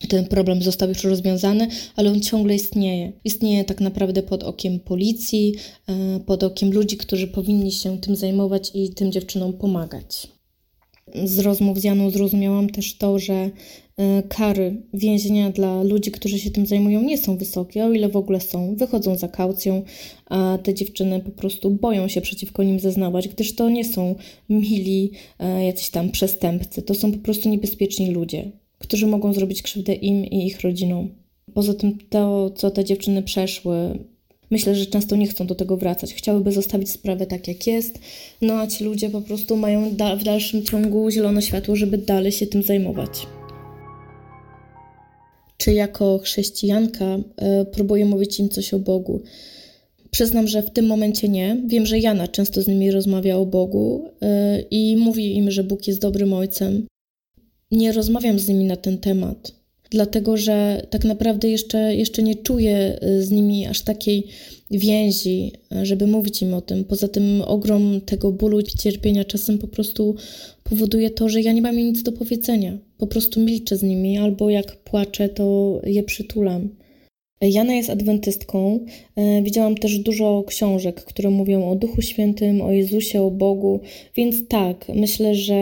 [0.08, 3.12] ten problem został już rozwiązany, ale on ciągle istnieje.
[3.24, 5.54] Istnieje tak naprawdę pod okiem policji,
[5.88, 10.28] e, pod okiem ludzi, którzy powinni się tym zajmować i tym dziewczynom pomagać.
[11.24, 13.34] Z rozmów z Janą zrozumiałam też to, że
[13.96, 18.16] e, kary więzienia dla ludzi, którzy się tym zajmują, nie są wysokie, o ile w
[18.16, 18.76] ogóle są.
[18.76, 19.82] Wychodzą za kaucją,
[20.26, 24.14] a te dziewczyny po prostu boją się przeciwko nim zeznawać, gdyż to nie są
[24.48, 29.94] mili e, jacyś tam przestępcy, to są po prostu niebezpieczni ludzie którzy mogą zrobić krzywdę
[29.94, 31.08] im i ich rodzinom.
[31.54, 33.98] Poza tym to, co te dziewczyny przeszły,
[34.50, 36.14] myślę, że często nie chcą do tego wracać.
[36.14, 37.98] Chciałyby zostawić sprawę tak, jak jest,
[38.42, 42.32] no a ci ludzie po prostu mają da w dalszym ciągu zielone światło, żeby dalej
[42.32, 43.26] się tym zajmować.
[45.56, 47.22] Czy jako chrześcijanka y,
[47.72, 49.20] próbuję mówić im coś o Bogu?
[50.10, 51.56] Przyznam, że w tym momencie nie.
[51.66, 55.86] Wiem, że Jana często z nimi rozmawia o Bogu y, i mówi im, że Bóg
[55.86, 56.86] jest dobrym ojcem,
[57.70, 59.52] nie rozmawiam z nimi na ten temat,
[59.90, 64.26] dlatego że tak naprawdę jeszcze, jeszcze nie czuję y, z nimi aż takiej
[64.70, 65.52] więzi,
[65.82, 66.84] żeby mówić im o tym.
[66.84, 70.14] Poza tym ogrom tego bólu i cierpienia czasem po prostu
[70.64, 72.78] powoduje to, że ja nie mam nic do powiedzenia.
[72.98, 76.68] Po prostu milczę z nimi, albo jak płaczę, to je przytulam.
[77.42, 78.80] Jana jest adwentystką.
[79.16, 83.80] E, widziałam też dużo książek, które mówią o Duchu Świętym, o Jezusie, o Bogu,
[84.16, 85.54] więc tak, myślę, że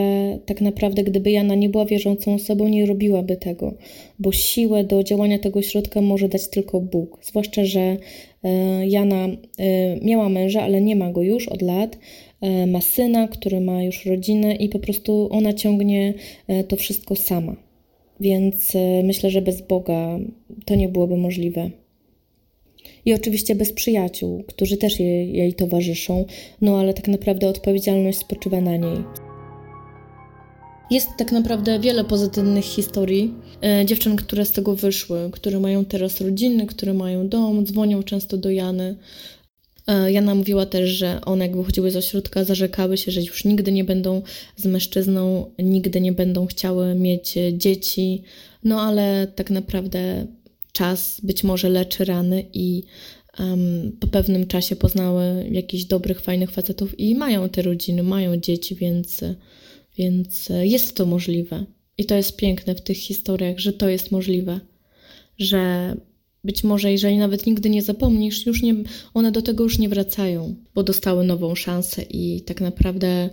[0.47, 3.75] tak naprawdę gdyby Jana nie była wierzącą osobą, nie robiłaby tego,
[4.19, 7.19] bo siłę do działania tego środka może dać tylko Bóg.
[7.23, 7.97] Zwłaszcza, że
[8.45, 9.37] e, Jana e,
[10.03, 11.99] miała męża, ale nie ma go już od lat
[12.67, 16.15] ma syna, który ma już rodzinę i po prostu ona ciągnie
[16.69, 17.68] to wszystko sama.
[18.21, 18.73] Więc
[19.05, 20.19] myślę, że bez Boga
[20.65, 21.71] to nie byłoby możliwe.
[23.05, 26.25] I oczywiście bez przyjaciół, którzy też jej, jej towarzyszą,
[26.61, 29.05] no ale tak naprawdę odpowiedzialność spoczywa na niej.
[30.91, 36.21] Jest tak naprawdę wiele pozytywnych historii e, dziewczyn, które z tego wyszły, które mają teraz
[36.21, 38.97] rodziny, które mają dom, dzwonią często do Jany.
[39.89, 43.73] E, Jana mówiła też, że one jak wychodziły z ośrodka, zarzekały się, że już nigdy
[43.73, 44.23] nie będą
[44.57, 48.23] z mężczyzną, nigdy nie będą chciały mieć dzieci,
[48.65, 50.27] no ale tak naprawdę
[50.73, 52.83] czas być może leczy rany i
[53.39, 58.75] um, po pewnym czasie poznały jakichś dobrych, fajnych facetów i mają te rodziny, mają dzieci,
[58.75, 59.21] więc,
[59.99, 61.65] więc jest to możliwe.
[61.99, 64.61] I to jest piękne w tych historiach, że to jest możliwe,
[65.39, 65.95] że
[66.49, 68.75] być może, jeżeli nawet nigdy nie zapomnisz, już nie,
[69.15, 73.31] one do tego już nie wracają, bo dostały nową szansę i tak naprawdę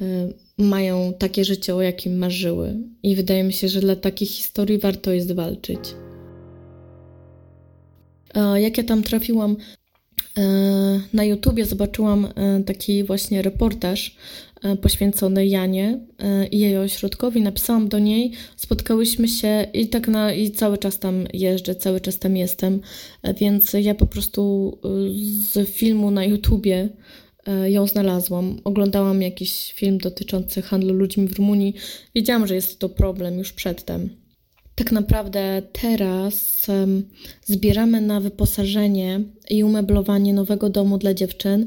[0.00, 2.76] y, mają takie życie, o jakim marzyły.
[3.02, 5.80] I wydaje mi się, że dla takich historii warto jest walczyć.
[8.56, 9.56] Jak ja tam trafiłam
[10.38, 10.42] e,
[11.12, 14.51] na YouTubie, zobaczyłam e, taki właśnie reportaż e,
[14.82, 16.00] poświęcony Janie
[16.50, 17.42] i jej ośrodkowi.
[17.42, 22.18] Napisałam do niej, spotkałyśmy się i tak na, i cały czas tam jeżdżę, cały czas
[22.18, 22.80] tam jestem,
[23.40, 24.72] więc ja po prostu
[25.52, 26.88] z filmu na YouTubie
[27.66, 28.60] ją znalazłam.
[28.64, 31.74] Oglądałam jakiś film dotyczący handlu ludźmi w Rumunii.
[32.14, 34.22] Wiedziałam, że jest to problem już przedtem
[34.74, 36.66] tak naprawdę teraz
[37.44, 39.20] zbieramy na wyposażenie
[39.50, 41.66] i umeblowanie nowego domu dla dziewczyn,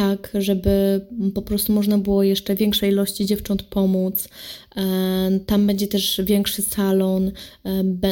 [0.00, 1.00] tak, żeby
[1.34, 4.28] po prostu można było jeszcze większej ilości dziewcząt pomóc.
[5.46, 7.32] Tam będzie też większy salon,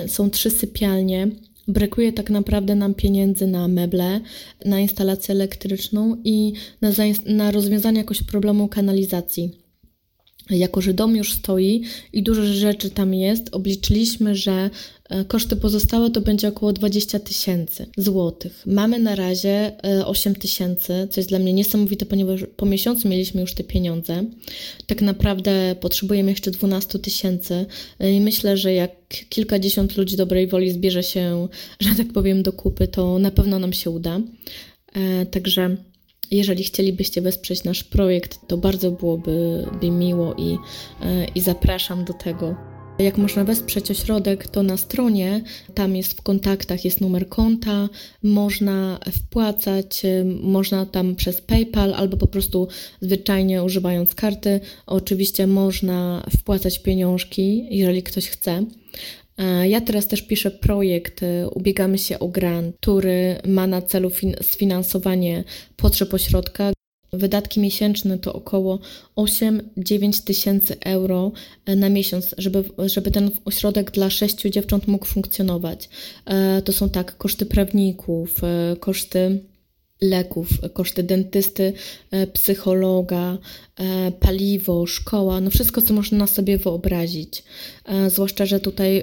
[0.06, 1.28] są trzy sypialnie.
[1.68, 4.20] Brakuje tak naprawdę nam pieniędzy na meble,
[4.64, 6.90] na instalację elektryczną i na,
[7.26, 9.67] na rozwiązanie jakoś problemu kanalizacji
[10.50, 11.82] jako że dom już stoi
[12.12, 14.70] i dużo rzeczy tam jest, obliczyliśmy, że
[15.08, 18.62] e, koszty pozostałe to będzie około 20 tysięcy złotych.
[18.66, 19.72] Mamy na razie
[20.04, 24.24] 8 e, tysięcy, co jest dla mnie niesamowite, ponieważ po miesiącu mieliśmy już te pieniądze.
[24.86, 27.66] Tak naprawdę potrzebujemy jeszcze 12 tysięcy
[27.98, 28.90] e, i myślę, że jak
[29.28, 31.48] kilkadziesiąt ludzi dobrej woli zbierze się,
[31.80, 34.20] że tak powiem, do kupy, to na pewno nam się uda.
[35.30, 35.76] Także
[36.30, 40.56] jeżeli chcielibyście wesprzeć nasz projekt, to bardzo byłoby mi miło i,
[41.02, 42.54] e, i zapraszam do tego.
[42.98, 45.42] Jak można wesprzeć ośrodek, to na stronie,
[45.74, 47.88] tam jest w kontaktach, jest numer konta,
[48.22, 52.68] można wpłacać, e, można tam przez PayPal albo po prostu
[53.00, 54.60] zwyczajnie używając karty.
[54.86, 58.64] Oczywiście można wpłacać pieniążki, jeżeli ktoś chce.
[59.68, 64.10] Ja teraz też piszę projekt, e, ubiegamy się o grant, który ma na celu
[64.42, 65.44] sfinansowanie
[65.76, 66.72] potrzeb ośrodka.
[67.12, 68.78] Wydatki miesięczne to około
[69.16, 71.32] 8-9 tysięcy euro
[71.66, 75.88] e, na miesiąc, żeby, żeby ten ośrodek dla sześciu dziewcząt mógł funkcjonować.
[76.64, 78.40] To są tak koszty prawników,
[78.80, 79.40] koszty
[80.00, 81.72] leków, koszty dentysty,
[82.10, 83.38] e, psychologa,
[83.76, 87.44] e, paliwo, szkoła, no wszystko, co można sobie wyobrazić.
[87.84, 89.02] E, zwłaszcza, że tutaj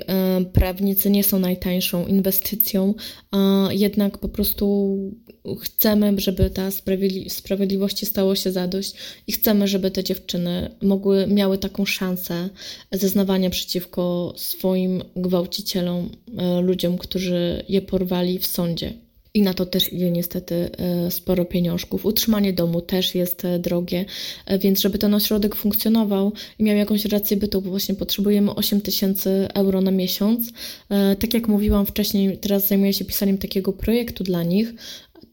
[0.53, 2.93] prawnicy nie są najtańszą inwestycją,
[3.31, 4.97] a jednak po prostu
[5.61, 8.93] chcemy, żeby ta sprawiedli sprawiedliwości stało się zadość
[9.27, 12.49] i chcemy, żeby te dziewczyny mogły, miały taką szansę
[12.91, 16.09] zeznawania przeciwko swoim gwałcicielom,
[16.61, 19.04] ludziom, którzy je porwali w sądzie.
[19.35, 22.05] I na to też idzie niestety e, sporo pieniążków.
[22.05, 24.05] Utrzymanie domu też jest e, drogie,
[24.45, 28.81] e, więc żeby ten ośrodek funkcjonował i miał jakąś rację bytu, bo właśnie potrzebujemy 8
[28.81, 30.51] tysięcy euro na miesiąc.
[31.19, 34.73] Tak jak mówiłam wcześniej, teraz zajmuję się pisaniem takiego projektu dla nich,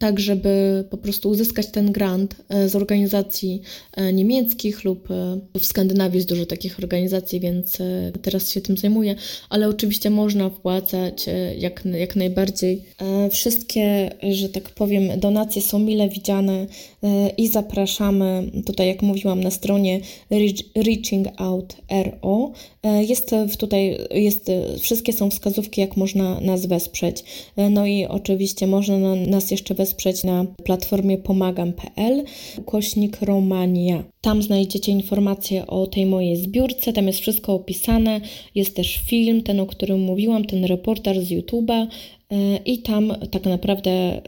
[0.03, 3.63] tak żeby po prostu uzyskać ten grant e, z organizacji
[3.93, 7.79] e, niemieckich lub e, w Skandynawii jest dużo takich organizacji, więc
[8.23, 9.15] teraz się tym zajmuję,
[9.51, 11.27] ale oczywiście można wpłacać
[11.59, 12.83] jak, jak najbardziej.
[13.31, 16.67] Wszystkie, że tak powiem, donacje są mile widziane
[17.37, 20.01] i zapraszamy tutaj, jak mówiłam, na stronie
[20.77, 22.53] Reaching Out RO.
[23.09, 27.25] Jest tutaj, jest, wszystkie są wskazówki, jak można nas wesprzeć.
[27.71, 32.25] No i oczywiście można nas jeszcze wesprzeć na platformie pomagam.pl
[32.67, 34.05] kośnik Romania.
[34.21, 38.21] Tam znajdziecie informacje o tej mojej zbiórce, tam jest wszystko opisane,
[38.55, 41.87] jest też film, ten o którym mówiłam, ten reportaż z YouTube'a
[42.31, 44.23] e, i tam tak naprawdę e,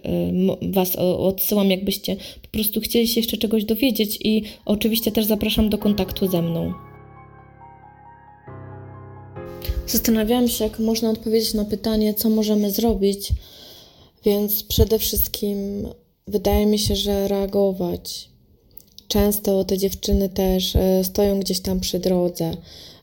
[0.62, 5.78] Was odsyłam, jakbyście po prostu chcieli się jeszcze czegoś dowiedzieć i oczywiście też zapraszam do
[5.78, 6.93] kontaktu ze mną.
[9.86, 13.32] Zastanawiałam się, jak można odpowiedzieć na pytanie, co możemy zrobić,
[14.24, 15.88] więc przede wszystkim
[16.26, 18.28] wydaje mi się, że reagować.
[19.08, 22.56] Często te dziewczyny też e, stoją gdzieś tam przy drodze.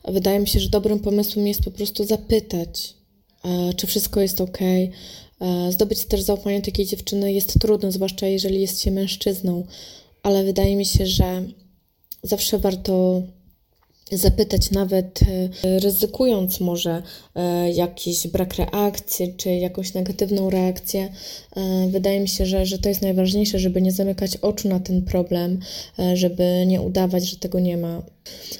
[0.07, 2.93] Wydaje mi się, że dobrym pomysłem jest po prostu zapytać,
[3.45, 4.59] e, czy wszystko jest ok.
[5.69, 9.65] Zdobyć też zaufanie takiej dziewczyny jest trudno, zwłaszcza jeżeli jest się mężczyzną,
[10.23, 11.45] ale wydaje mi się, że
[12.23, 13.21] zawsze warto
[14.12, 17.03] zapytać, nawet e, ryzykując może
[17.36, 21.09] e, jakiś brak reakcji czy jakąś negatywną reakcję.
[21.55, 25.01] E, wydaje mi się, że, że to jest najważniejsze, żeby nie zamykać oczu na ten
[25.01, 25.59] problem,
[26.14, 28.01] żeby nie udawać, że tego nie ma.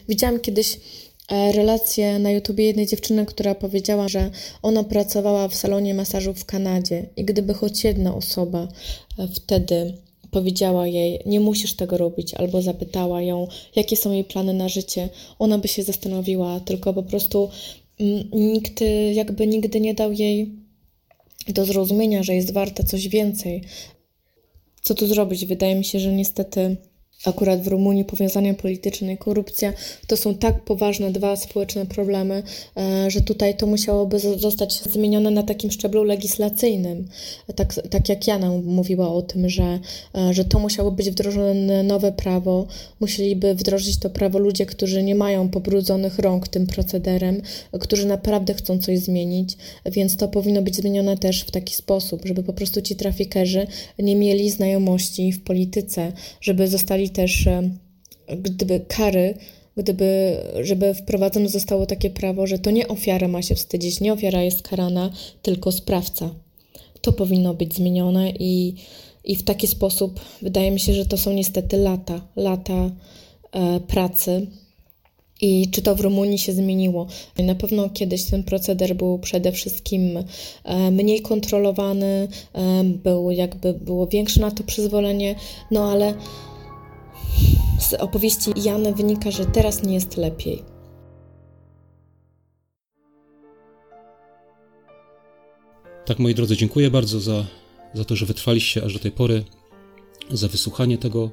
[0.10, 0.80] Widziałam kiedyś
[1.30, 4.30] relację na YouTubie jednej dziewczyny, która powiedziała, że
[4.62, 8.68] ona pracowała w salonie masażu w Kanadzie i gdyby choć jedna osoba
[9.36, 9.94] wtedy
[10.32, 15.10] powiedziała jej, nie musisz tego robić, albo zapytała ją, jakie są jej plany na życie,
[15.40, 17.50] ona by się zastanowiła, tylko po prostu
[18.00, 20.52] mm, nikt jakby nigdy nie dał jej
[21.48, 23.64] do zrozumienia, że jest warta coś więcej.
[24.82, 25.46] Co tu zrobić?
[25.46, 26.78] Wydaje mi się, że niestety
[27.26, 29.74] akurat w Rumunii powiązania polityczne i korupcja
[30.08, 32.44] to są tak poważne dwa społeczne problemy,
[32.78, 37.08] e, że tutaj to musiałoby zostać zmienione na takim szczeblu legislacyjnym.
[37.56, 39.80] Tak, tak jak Jana mówiła o tym, że,
[40.16, 42.68] e, że to musiało być wdrożone nowe prawo,
[43.00, 47.42] musieliby wdrożyć to prawo ludzie, którzy nie mają pobrudzonych rąk tym procederem,
[47.80, 52.44] którzy naprawdę chcą coś zmienić, więc to powinno być zmienione też w taki sposób, żeby
[52.44, 53.68] po prostu ci trafikerzy
[54.00, 56.12] nie mieli znajomości w polityce,
[56.42, 57.72] żeby zostali też e,
[58.38, 59.38] gdyby kary,
[59.78, 64.42] gdyby, żeby wprowadzone zostało takie prawo, że to nie ofiara ma się wstydzić, nie ofiara
[64.42, 66.30] jest karana, tylko sprawca.
[67.02, 68.76] To powinno być zmienione i,
[69.24, 72.92] i w taki sposób wydaje mi się, że to są niestety lata, lata
[73.52, 74.48] e, pracy.
[75.44, 77.08] I czy to w Rumunii się zmieniło?
[77.40, 80.18] Na pewno kiedyś ten proceder był przede wszystkim
[80.64, 85.36] e, mniej kontrolowany, e, był jakby było większe na to przyzwolenie,
[85.72, 86.14] no ale
[87.80, 90.64] z opowieści Jany wynika, że teraz nie jest lepiej.
[96.06, 97.46] Tak, moi drodzy, dziękuję bardzo za,
[97.94, 99.44] za to, że wytrwaliście aż do tej pory,
[100.30, 101.30] za wysłuchanie tego.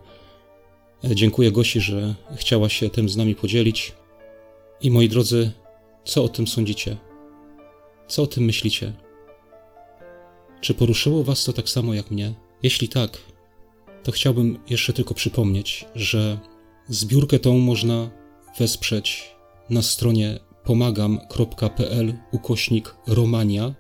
[1.05, 3.92] E, dziękuję Gosi, że chciała się tym z nami podzielić.
[4.80, 5.51] I moi drodzy,
[6.05, 6.96] co o tym sądzicie?
[8.09, 8.92] Co o tym myślicie?
[10.61, 12.34] Czy poruszyło Was to tak samo jak mnie?
[12.62, 13.18] Jeśli tak,
[14.09, 16.38] to chciałbym jeszcze tylko przypomnieć, że
[16.88, 18.11] zbiórkę tą można
[18.59, 19.34] wesprzeć
[19.70, 23.74] na stronie pomagam.pl ukośnik Romania.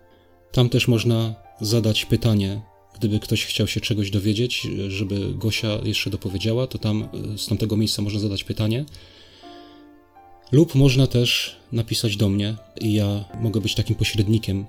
[0.52, 2.60] Tam też można zadać pytanie,
[2.98, 8.02] gdyby ktoś chciał się czegoś dowiedzieć, żeby Gosia jeszcze dopowiedziała, to tam z tamtego miejsca
[8.02, 8.84] można zadać pytanie.
[10.52, 14.66] Lub można też napisać do mnie i ja mogę być takim pośrednikiem.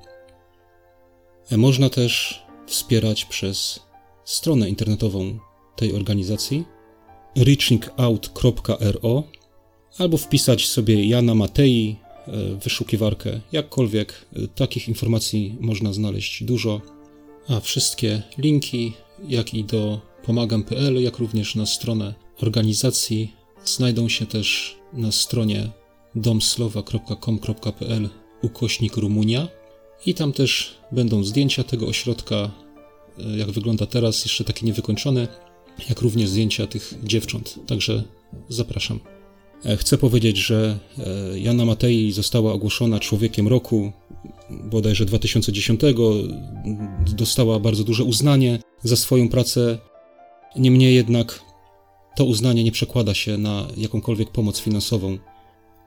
[1.52, 3.80] Można też wspierać przez
[4.26, 5.49] stronę internetową
[5.80, 6.64] tej organizacji
[7.36, 9.24] reachingout.ro
[9.98, 11.96] albo wpisać sobie Jana Matei
[12.28, 16.82] e, wyszukiwarkę, jakkolwiek e, takich informacji można znaleźć dużo,
[17.48, 18.94] a wszystkie linki,
[19.28, 23.34] jak i do pomagam.pl, jak również na stronę organizacji
[23.66, 25.70] znajdą się też na stronie
[26.16, 28.10] domslowa.com.pl
[28.42, 29.48] ukośnik Rumunia.
[30.06, 35.28] I tam też będą zdjęcia tego ośrodka, e, jak wygląda teraz, jeszcze takie niewykończone,
[35.90, 37.60] jak również zdjęcia tych dziewcząt.
[37.68, 38.04] Także
[38.50, 39.00] zapraszam.
[39.66, 43.92] E, chcę powiedzieć, że e, Jana Matei została ogłoszona człowiekiem roku
[44.50, 45.82] bodajże 2010.
[47.16, 49.78] Dostała bardzo duże uznanie za swoją pracę.
[50.56, 51.42] Niemniej jednak
[52.16, 55.18] to uznanie nie przekłada się na jakąkolwiek pomoc finansową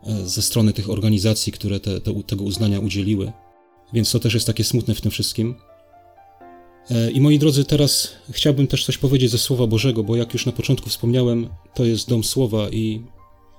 [0.07, 3.33] e, ze strony tych organizacji, które te, te, tego uznania udzieliły.
[3.93, 5.55] Więc to też jest takie smutne w tym wszystkim.
[6.91, 10.47] E, I moi drodzy, teraz chciałbym też coś powiedzieć ze Słowa Bożego, bo jak już
[10.47, 13.03] na początku wspomniałem, to jest dom Słowa i,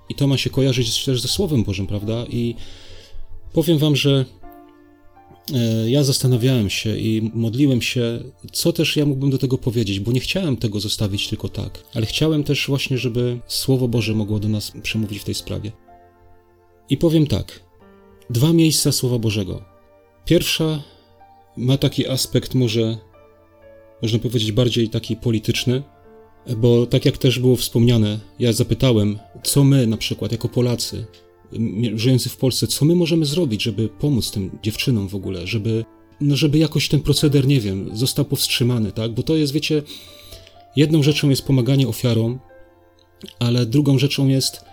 [0.09, 2.25] i to ma się kojarzyć też ze Słowem Bożym, prawda?
[2.29, 2.55] I
[3.53, 4.25] powiem Wam, że
[5.53, 10.11] e, ja zastanawiałem się i modliłem się, co też ja mógłbym do tego powiedzieć, bo
[10.11, 14.49] nie chciałem tego zostawić tylko tak, ale chciałem też właśnie, żeby Słowo Boże mogło do
[14.49, 15.71] nas przemówić w tej sprawie.
[16.89, 17.59] I powiem tak:
[18.29, 19.65] dwa miejsca Słowa Bożego.
[20.25, 20.83] Pierwsza
[21.57, 22.97] ma taki aspekt może
[24.03, 25.83] można powiedzieć, bardziej taki polityczny,
[26.57, 31.05] bo tak jak też było wspomniane, ja zapytałem, co my na przykład jako Polacy,
[31.95, 35.85] żyjący w Polsce, co my możemy zrobić, żeby pomóc tym dziewczynom w ogóle, żeby,
[36.21, 39.11] no żeby jakoś ten proceder, nie wiem, został powstrzymany, tak?
[39.11, 39.83] Bo to jest, wiecie,
[40.75, 42.39] jedną rzeczą jest pomaganie ofiarom,
[43.39, 44.65] ale drugą rzeczą jest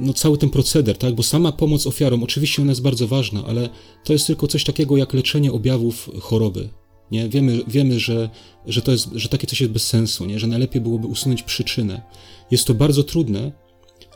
[0.00, 1.14] no cały ten proceder, tak?
[1.14, 3.68] Bo sama pomoc ofiarom, oczywiście ona jest bardzo ważna, ale
[4.04, 6.68] to jest tylko coś takiego jak leczenie objawów choroby,
[7.12, 7.28] Nie?
[7.28, 8.30] Wiemy, wiemy że,
[8.66, 10.38] że, to jest, że takie coś jest bez sensu, nie?
[10.38, 12.02] że najlepiej byłoby usunąć przyczynę.
[12.50, 13.52] Jest to bardzo trudne,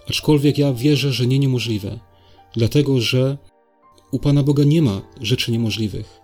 [0.08, 1.98] aczkolwiek ja wierzę, że nie niemożliwe,
[2.54, 3.38] dlatego że
[4.12, 6.20] u Pana Boga nie ma rzeczy niemożliwych.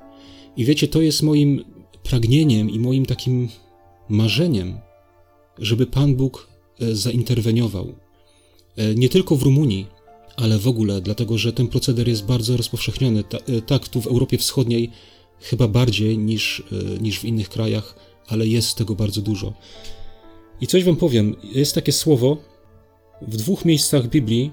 [0.57, 1.65] I wiecie, to jest moim
[2.03, 3.49] pragnieniem i moim takim
[4.09, 4.79] marzeniem,
[5.59, 6.49] żeby Pan Bóg
[6.81, 7.95] e, zainterweniował.
[8.77, 9.87] E, nie tylko w Rumunii,
[10.37, 13.25] ale w ogóle, dlatego że ten proceder jest bardzo rozpowszechniony.
[13.49, 14.91] E, tak, tu w Europie Wschodniej
[15.43, 16.63] chyba bardziej niż,
[17.01, 17.97] niż w innych krajach,
[18.29, 19.53] ale jest tego bardzo dużo.
[20.61, 22.37] I coś Wam powiem, jest takie słowo
[23.23, 24.51] w dwóch miejscach Biblii.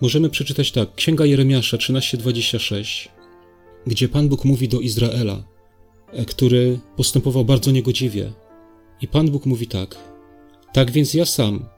[0.00, 3.08] Możemy przeczytać tak, Księga Jeremiasza 13:26,
[3.86, 5.44] gdzie Pan Bóg mówi do Izraela,
[6.26, 8.32] który postępował bardzo niegodziwie.
[9.00, 9.96] I Pan Bóg mówi tak:
[10.72, 11.68] Tak więc ja sam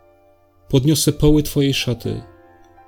[0.68, 2.22] podniosę poły Twojej szaty,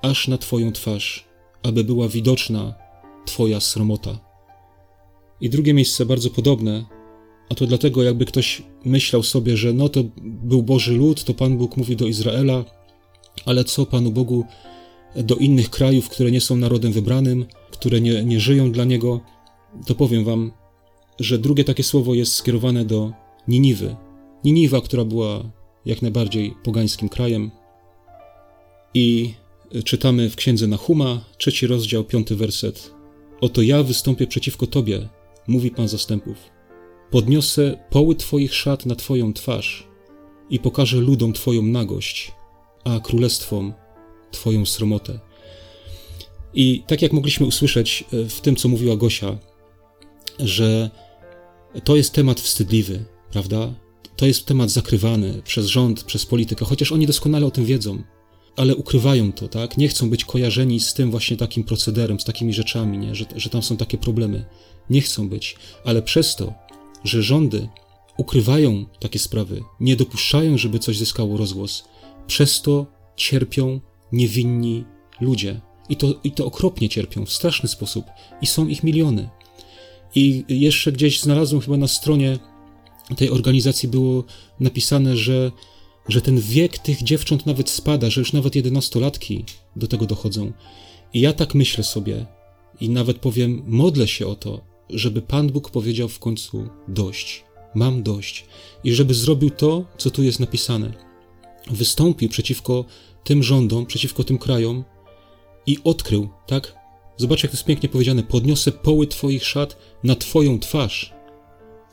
[0.03, 1.29] aż na Twoją twarz,
[1.63, 2.75] aby była widoczna
[3.27, 4.28] Twoja sromota.
[5.41, 6.85] I drugie miejsce bardzo podobne,
[7.49, 11.59] a to dlatego, jakby ktoś myślał sobie, że no to był Boży lud, to Pan
[11.59, 12.65] Bóg mówi do Izraela,
[13.45, 14.45] ale co Panu Bogu
[15.17, 19.21] do innych krajów, które nie są narodem wybranym, które nie, nie żyją dla Niego,
[19.87, 20.53] to powiem Wam,
[21.21, 23.13] że drugie takie słowo jest skierowane do
[23.49, 23.97] Niniwy.
[24.45, 25.45] Niniwa, która była
[25.87, 27.51] jak najbardziej pogańskim krajem.
[28.95, 29.35] I
[29.85, 32.91] czytamy w księdze Nahuma, trzeci rozdział, piąty werset.
[33.41, 35.09] Oto ja wystąpię przeciwko Tobie,
[35.49, 36.37] mówi Pan zastępów.
[37.11, 39.89] Podniosę poły Twoich szat na Twoją twarz
[40.51, 42.33] i pokażę ludom Twoją nagość,
[42.85, 43.73] a królestwom
[44.31, 45.21] Twoją sromotę.
[46.55, 49.39] I tak jak mogliśmy usłyszeć e, w tym, co mówiła Gosia,
[50.39, 50.91] że
[51.85, 53.75] to jest temat wstydliwy, prawda?
[54.17, 58.03] To jest temat zakrywany przez rząd, przez politykę, chociaż oni doskonale o tym wiedzą,
[58.59, 59.77] ale ukrywają to, tak?
[59.77, 63.15] Nie chcą być kojarzeni z tym właśnie takim procederem, z takimi rzeczami, nie?
[63.15, 64.45] Że, że tam są takie problemy.
[64.91, 66.55] Nie chcą być, ale przez to,
[67.05, 67.69] że rządy
[68.17, 71.85] ukrywają takie sprawy, nie dopuszczają, żeby coś zyskało rozgłos,
[72.27, 72.87] przez to
[73.17, 73.81] cierpią
[74.13, 74.85] niewinni
[75.21, 75.61] ludzie.
[75.89, 78.05] I to, I to okropnie cierpią, w straszny sposób.
[78.43, 79.29] I są ich miliony.
[80.15, 82.39] I jeszcze gdzieś znalazłem chyba na stronie
[83.17, 84.25] tej organizacji było
[84.61, 85.53] napisane, że,
[86.09, 89.45] że ten wiek tych dziewcząt nawet spada, że już nawet jedenastolatki
[89.77, 90.53] do tego dochodzą.
[91.15, 92.27] I ja tak myślę sobie
[92.81, 97.45] i nawet powiem, modlę się o to, żeby Pan Bóg powiedział w końcu dość,
[97.75, 98.45] mam dość
[98.85, 100.93] i żeby zrobił to, co tu jest napisane.
[101.71, 102.85] Wystąpił przeciwko
[103.25, 104.85] tym rządom, przeciwko tym krajom
[105.67, 106.75] i odkrył, tak?
[107.17, 111.13] Zobacz, jak to jest pięknie powiedziane: Podniosę poły Twoich szat na Twoją twarz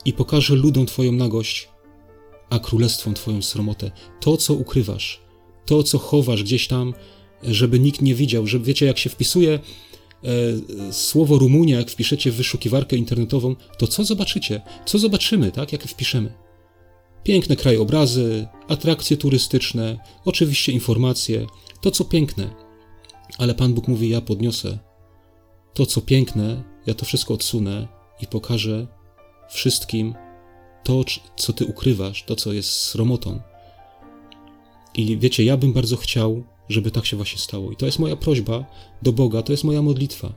[0.06, 1.70] i pokażę ludom Twoją nagość,
[2.50, 3.92] a królestwom Twoją sromotę.
[4.20, 5.22] To, co ukrywasz,
[5.66, 6.94] to, co chowasz gdzieś tam,
[7.44, 9.60] żeby nikt nie widział, że wiecie, jak się wpisuje
[10.24, 14.62] e, słowo Rumunia, jak wpiszecie w wyszukiwarkę internetową, to co zobaczycie?
[14.86, 16.34] Co zobaczymy, tak, jak wpiszemy?
[17.24, 21.46] Piękne krajobrazy, atrakcje turystyczne, oczywiście informacje,
[21.82, 22.56] to co piękne.
[23.38, 24.80] Ale Pan Bóg mówi: Ja podniosę
[25.74, 27.88] to, co piękne, ja to wszystko odsunę
[28.22, 28.88] i pokażę
[29.50, 30.14] wszystkim
[30.86, 31.04] to,
[31.38, 33.40] co ty ukrywasz, to, co jest sromotą.
[34.96, 37.72] I wiecie, ja bym bardzo chciał, żeby tak się właśnie stało.
[37.72, 38.66] I to jest moja prośba
[39.02, 40.34] do Boga, to jest moja modlitwa.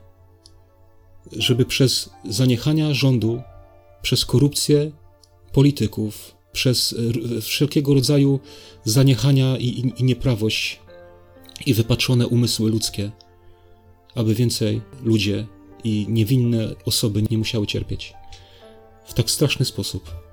[1.31, 3.41] Żeby przez zaniechania rządu,
[4.01, 4.91] przez korupcję
[5.53, 6.95] polityków, przez
[7.41, 8.39] wszelkiego rodzaju
[8.85, 10.79] zaniechania i, i, i nieprawość
[11.65, 13.11] i wypaczone umysły ludzkie,
[14.15, 15.47] aby więcej ludzie
[15.83, 18.13] i niewinne osoby nie musiały cierpieć
[19.05, 20.28] w tak straszny sposób.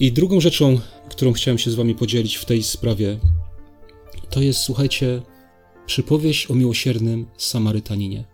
[0.00, 3.18] I drugą rzeczą, którą chciałem się z Wami podzielić w tej sprawie,
[4.30, 5.22] to jest, słuchajcie,
[5.86, 8.24] przypowieść o miłosiernym Samarytaninie.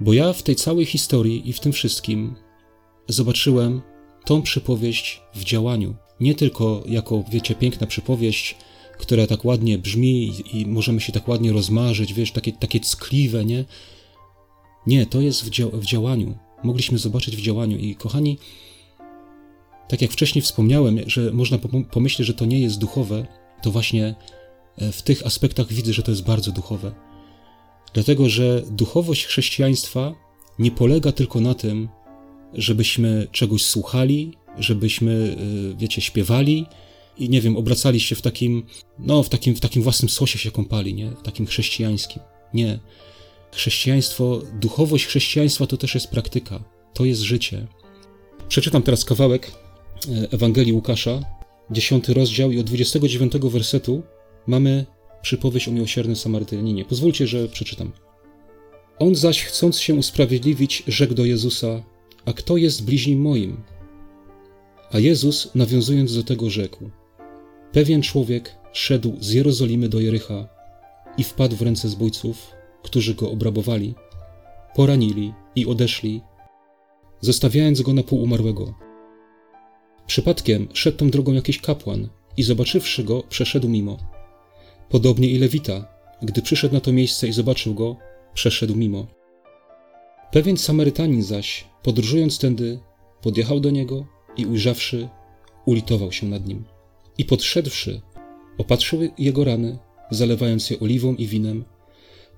[0.00, 2.34] Bo ja w tej całej historii i w tym wszystkim
[3.08, 3.82] zobaczyłem
[4.24, 5.94] tą przypowieść w działaniu.
[6.20, 8.56] Nie tylko jako, wiecie, piękna przypowieść,
[8.98, 13.64] która tak ładnie brzmi i, możemy się tak ładnie rozmarzyć, wiesz, takie, takie ckliwe, nie?
[14.86, 16.38] Nie, to jest w, dzia w działaniu.
[16.64, 18.38] Mogliśmy zobaczyć w działaniu i kochani,
[19.90, 21.58] tak jak wcześniej wspomniałem, że można
[21.90, 23.26] pomyśleć, że to nie jest duchowe,
[23.62, 24.14] to właśnie
[24.76, 26.92] e, w tych aspektach widzę, że to jest bardzo duchowe.
[27.94, 30.14] Dlatego, że duchowość chrześcijaństwa
[30.58, 31.88] nie polega tylko na tym,
[32.54, 35.36] żebyśmy czegoś słuchali, żebyśmy,
[35.72, 36.66] e, wiecie, śpiewali,
[37.18, 38.66] i nie wiem, obracali się w takim,
[38.98, 41.10] no, w takim, w takim własnym sosie się kąpali, nie?
[41.10, 42.22] W takim chrześcijańskim.
[42.54, 42.78] Nie.
[43.52, 46.64] Chrześcijaństwo, duchowość chrześcijaństwa to też jest praktyka,
[46.94, 47.66] to jest życie.
[48.48, 49.52] Przeczytam teraz kawałek
[50.30, 51.20] Ewangelii Łukasza,
[51.70, 54.02] 10 rozdział i od 29 wersetu
[54.46, 54.86] mamy
[55.22, 56.84] przypowieść o miłosiernym Samarytaninie.
[56.84, 57.92] Pozwólcie, że przeczytam.
[58.98, 61.82] On zaś, chcąc się usprawiedliwić, rzekł do Jezusa:
[62.24, 63.62] A kto jest bliźnim moim?
[64.92, 66.90] A Jezus, nawiązując do tego, rzekł:
[67.72, 70.48] Pewien człowiek szedł z Jerozolimy do Jericha
[71.16, 73.94] i wpadł w ręce zbójców, którzy go obrabowali,
[74.74, 76.20] poranili i odeszli,
[77.20, 78.89] zostawiając go na pół umarłego.
[80.10, 83.98] Przypadkiem szedł tą drogą jakiś kapłan i zobaczywszy go, przeszedł mimo.
[84.88, 85.88] Podobnie i Lewita,
[86.22, 87.96] gdy przyszedł na to miejsce i zobaczył go,
[88.34, 89.06] przeszedł mimo.
[90.32, 92.80] Pewien Samarytanin zaś, podróżując tędy,
[93.22, 94.06] podjechał do niego
[94.36, 95.08] i ujrzawszy,
[95.66, 96.64] ulitował się nad nim.
[97.18, 98.00] I podszedłszy,
[98.58, 99.78] opatrzył jego rany,
[100.10, 101.64] zalewając je oliwą i winem,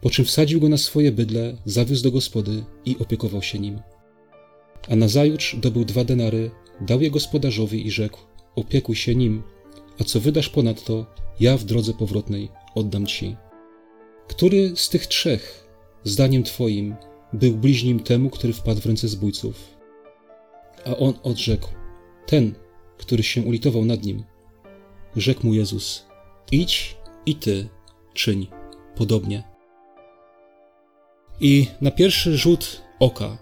[0.00, 3.80] po czym wsadził go na swoje bydle, zawiózł do gospody i opiekował się nim.
[4.88, 6.50] A nazajutrz dobył dwa denary,
[6.80, 8.18] dał je gospodarzowi i rzekł:
[8.56, 9.42] Opiekuj się nim,
[10.00, 11.06] a co wydasz ponadto,
[11.40, 13.36] ja w drodze powrotnej oddam ci.
[14.28, 15.68] Który z tych trzech,
[16.04, 16.96] zdaniem twoim,
[17.32, 19.76] był bliźnim temu, który wpadł w ręce zbójców?
[20.86, 21.68] A on odrzekł:
[22.26, 22.54] Ten,
[22.98, 24.24] który się ulitował nad nim.
[25.16, 26.06] Rzekł mu Jezus:
[26.52, 26.96] Idź
[27.26, 27.68] i ty
[28.14, 28.46] czyń
[28.96, 29.42] podobnie.
[31.40, 33.38] I na pierwszy rzut oka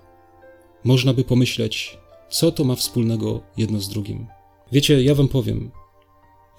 [0.84, 1.98] można by pomyśleć,
[2.30, 4.26] co to ma wspólnego jedno z drugim.
[4.72, 5.70] Wiecie, ja wam powiem,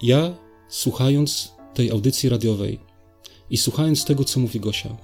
[0.02, 0.34] ja
[0.68, 2.80] słuchając tej audycji radiowej
[3.50, 4.96] i słuchając tego, co mówi Gosia,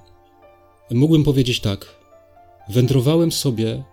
[0.91, 1.99] mógłbym powiedzieć tak:
[2.69, 3.83] wędrowałem sobie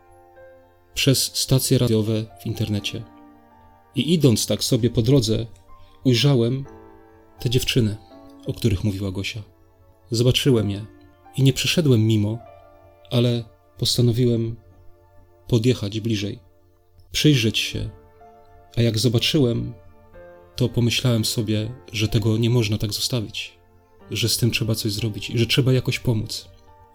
[0.94, 3.02] przez stacje radiowe w internecie.
[3.94, 5.46] I idąc tak sobie po drodze,
[6.04, 6.64] ujrzałem
[7.40, 7.96] te dziewczyny,
[8.46, 9.42] o których mówiła Gosia.
[10.10, 10.86] Zobaczyłem je
[11.36, 12.38] i nie przeszedłem mimo,
[13.10, 13.44] ale
[13.78, 14.56] postanowiłem
[15.48, 16.45] podjechać bliżej,
[17.12, 17.90] przyjrzeć się.
[18.76, 19.74] A jak zobaczyłem,
[20.56, 23.52] to pomyślałem sobie, że tego nie można tak zostawić,
[24.10, 26.48] że z tym trzeba coś zrobić i że trzeba jakoś pomóc.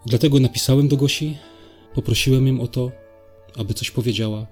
[0.06, 1.36] Dlatego napisałem do Gosi,
[1.94, 2.92] poprosiłem ją o to,
[3.56, 4.46] aby coś powiedziała.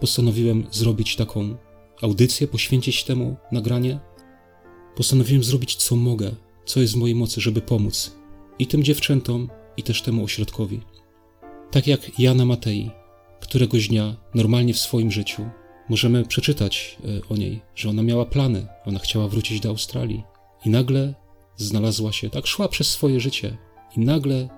[0.00, 1.56] Postanowiłem zrobić taką
[2.02, 4.00] audycję, poświęcić temu nagranie.
[4.96, 6.30] Postanowiłem zrobić co mogę,
[6.64, 8.16] co jest w mojej mocy, żeby pomóc
[8.58, 10.80] i tym dziewczętom, i też temu ośrodkowi.
[11.70, 12.90] Tak jak Jana Matei,
[13.52, 15.42] któregoś dnia, normalnie w swoim życiu,
[15.88, 20.22] możemy przeczytać e, o niej, że ona miała plany, ona chciała wrócić do Australii
[20.64, 21.14] i nagle
[21.56, 23.56] znalazła się, tak szła przez swoje życie
[23.96, 24.48] i nagle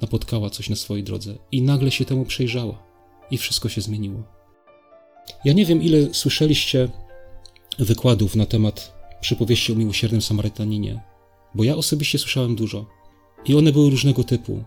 [0.00, 2.82] napotkała coś na swojej drodze i nagle się temu przejrzała
[3.30, 4.22] i wszystko się zmieniło.
[5.44, 6.88] Ja nie wiem, ile słyszeliście
[7.78, 11.00] wykładów na temat przypowieści o miłosiernym Samarytaninie,
[11.54, 12.86] bo ja osobiście słyszałem dużo.
[13.44, 14.64] I one były różnego typu.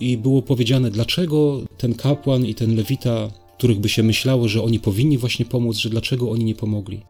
[0.00, 4.80] I było powiedziane, dlaczego ten kapłan i ten lewita, których by się myślało, że oni
[4.80, 7.02] powinni właśnie pomóc, że dlaczego oni nie pomogli.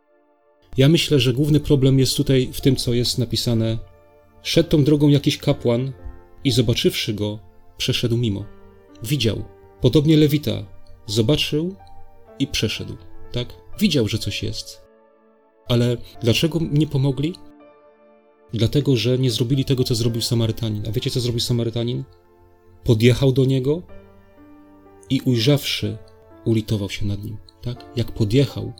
[0.77, 3.79] Ja myślę, że główny problem jest tutaj w tym, co jest napisane.
[4.43, 5.93] Szedł tą drogą jakiś kapłan
[6.45, 7.39] i zobaczywszy go,
[7.77, 8.45] przeszedł mimo.
[9.03, 9.45] Widział.
[9.81, 10.65] Podobnie lewita,
[11.07, 11.75] Zobaczył
[12.39, 12.97] i przeszedł,
[13.33, 13.49] tak?
[13.81, 14.81] Widział, że coś jest.
[15.69, 17.35] Ale dlaczego nie pomogli?
[18.53, 20.83] Dlatego, że nie zrobili tego, co zrobił Samarytanin.
[20.89, 22.05] A wiecie, co zrobił Samarytanin?
[22.85, 23.83] Podjechał do niego
[25.11, 25.99] i ujrzawszy,
[26.45, 27.37] ulitował się nad nim.
[27.63, 27.85] Tak?
[27.97, 28.73] Jak podjechał,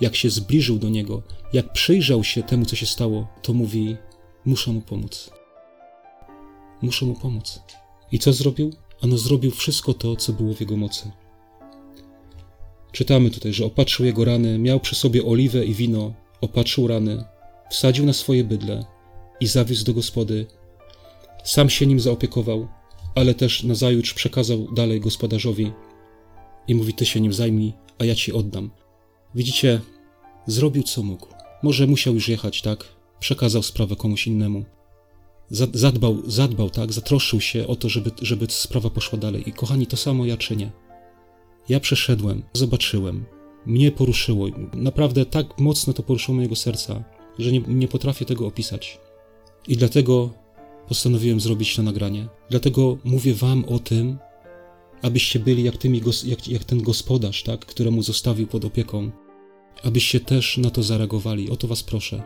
[0.00, 3.96] jak się zbliżył do niego, jak przyjrzał się temu, co się stało, to mówi:
[4.44, 5.30] Muszę mu pomóc.
[6.82, 7.60] Muszę mu pomóc.
[8.12, 8.70] I co zrobił?
[9.02, 11.10] Ano zrobił wszystko to, co było w jego mocy.
[12.92, 17.24] Czytamy tutaj, że opatrzył jego rany, miał przy sobie oliwę i wino, opatrzył rany,
[17.70, 18.84] wsadził na swoje bydle
[19.40, 20.46] i zawiózł do gospody.
[21.44, 22.68] Sam się nim zaopiekował,
[23.14, 25.72] ale też nazajutrz przekazał dalej gospodarzowi
[26.68, 28.70] i mówi: Ty się nim zajmij, a ja ci oddam.
[29.34, 29.80] Widzicie,
[30.46, 31.26] zrobił co mógł.
[31.62, 32.84] Może musiał już jechać, tak?
[33.20, 34.64] Przekazał sprawę komuś innemu.
[35.72, 36.92] Zadbał, zadbał, tak?
[36.92, 39.48] Zatroszczył się o to, żeby, żeby sprawa poszła dalej.
[39.48, 40.70] I kochani, to samo ja czynię.
[41.68, 43.24] Ja przeszedłem, zobaczyłem,
[43.66, 44.46] mnie poruszyło.
[44.74, 47.04] Naprawdę tak mocno to poruszyło mojego serca,
[47.38, 49.00] że nie, nie potrafię tego opisać.
[49.68, 50.30] I dlatego
[50.88, 52.28] postanowiłem zrobić to nagranie.
[52.50, 54.18] Dlatego mówię wam o tym,
[55.02, 59.10] abyście byli jak, tymi, jak, jak ten gospodarz, tak, któremu zostawił pod opieką,
[59.84, 61.50] abyście też na to zareagowali.
[61.50, 62.22] O to was proszę.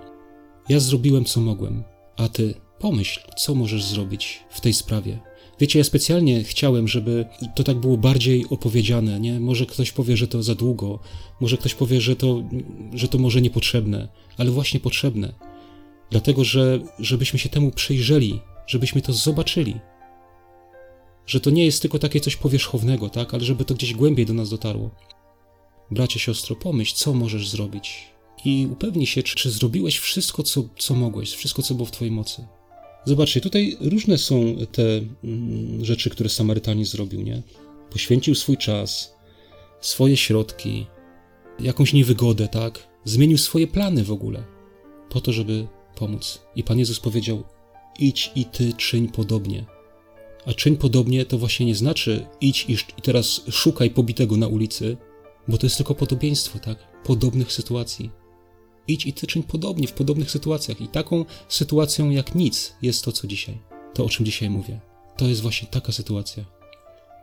[0.68, 1.84] Ja zrobiłem co mogłem,
[2.16, 5.18] a ty pomyśl, co możesz zrobić w tej sprawie.
[5.60, 9.40] Wiecie, ja specjalnie chciałem, żeby to tak było bardziej opowiedziane, nie?
[9.40, 10.98] Może ktoś powie, że to za długo,
[11.40, 12.42] może ktoś powie, że to,
[12.94, 15.32] że to może niepotrzebne, ale właśnie potrzebne.
[16.10, 19.80] Dlatego, że żebyśmy się temu przyjrzeli, żebyśmy to zobaczyli.
[21.26, 23.34] Że to nie jest tylko takie coś powierzchownego, tak?
[23.34, 24.90] Ale żeby to gdzieś głębiej do nas dotarło.
[25.90, 28.04] Bracie, siostro, pomyśl, co możesz zrobić.
[28.44, 32.12] I upewnij się, czy, czy zrobiłeś wszystko, co, co mogłeś, wszystko, co było w Twojej
[32.12, 32.46] mocy.
[33.04, 34.82] Zobaczcie, tutaj różne są te
[35.24, 37.42] mm, rzeczy, które Samarytanin zrobił, nie?
[37.90, 39.14] Poświęcił swój czas,
[39.80, 40.86] swoje środki,
[41.60, 42.88] jakąś niewygodę, tak?
[43.04, 44.56] Zmienił swoje plany w ogóle
[45.08, 46.40] po to, żeby pomóc.
[46.56, 47.44] I Pan Jezus powiedział:
[47.98, 49.64] idź i ty czyń podobnie.
[50.46, 54.96] A czyń podobnie to właśnie nie znaczy idź i, teraz szukaj pobitego na ulicy,
[55.48, 56.78] bo to jest tylko podobieństwo, tak?
[57.04, 58.10] Podobnych sytuacji.
[58.88, 60.80] Idź i ty czyń podobnie w podobnych sytuacjach.
[60.80, 63.58] I taką sytuacją jak nic jest to, co dzisiaj.
[63.94, 64.80] To, o czym dzisiaj mówię.
[65.16, 66.44] To jest właśnie taka sytuacja.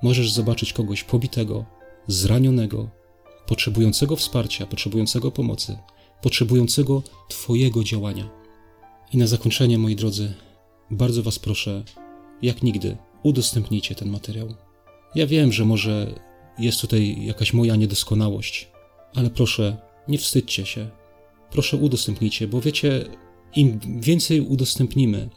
[0.01, 1.65] Możesz zobaczyć kogoś pobitego,
[2.07, 2.89] zranionego,
[3.47, 5.77] potrzebującego wsparcia, potrzebującego pomocy,
[6.21, 8.42] potrzebującego Twojego działania.
[9.13, 10.33] I na zakończenie, moi drodzy,
[10.91, 11.83] bardzo Was proszę,
[12.41, 14.55] jak nigdy, udostępnijcie ten materiał.
[15.15, 16.19] Ja wiem, że może
[16.59, 18.71] jest tutaj jakaś moja niedoskonałość,
[19.15, 20.89] ale proszę, nie wstydźcie się.
[21.51, 23.05] Proszę, udostępnijcie, bo wiecie,
[23.55, 25.29] im więcej udostępnimy,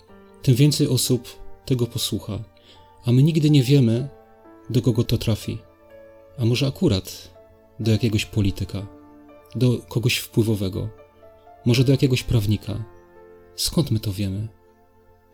[0.42, 1.28] tym więcej osób
[1.66, 2.38] tego posłucha,
[3.04, 4.08] a my nigdy nie wiemy,
[4.70, 5.58] do kogo to trafi.
[6.38, 7.30] A może akurat
[7.80, 8.86] do jakiegoś polityka,
[9.54, 10.88] do kogoś wpływowego,
[11.66, 12.95] może do jakiegoś prawnika.
[13.56, 14.48] Skąd my to wiemy?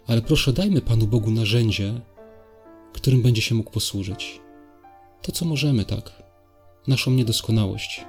[0.07, 2.01] Ale proszę, dajmy Panu Bogu narzędzie,
[2.93, 4.41] którym będzie się mógł posłużyć.
[5.23, 6.23] To, co możemy, tak,
[6.87, 8.05] naszą niedoskonałość,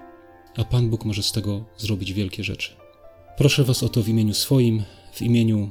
[0.58, 2.76] a Pan Bóg może z tego zrobić wielkie rzeczy.
[3.38, 4.84] Proszę Was o to w imieniu swoim,
[5.14, 5.70] w imieniu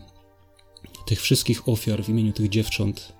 [1.06, 3.12] tych wszystkich ofiar, w imieniu tych dziewcząt,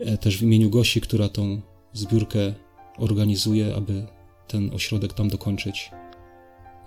[0.00, 1.60] e, też w imieniu Gosi, która tą
[1.92, 2.54] zbiórkę
[2.98, 4.06] organizuje, aby
[4.48, 5.90] ten ośrodek tam dokończyć.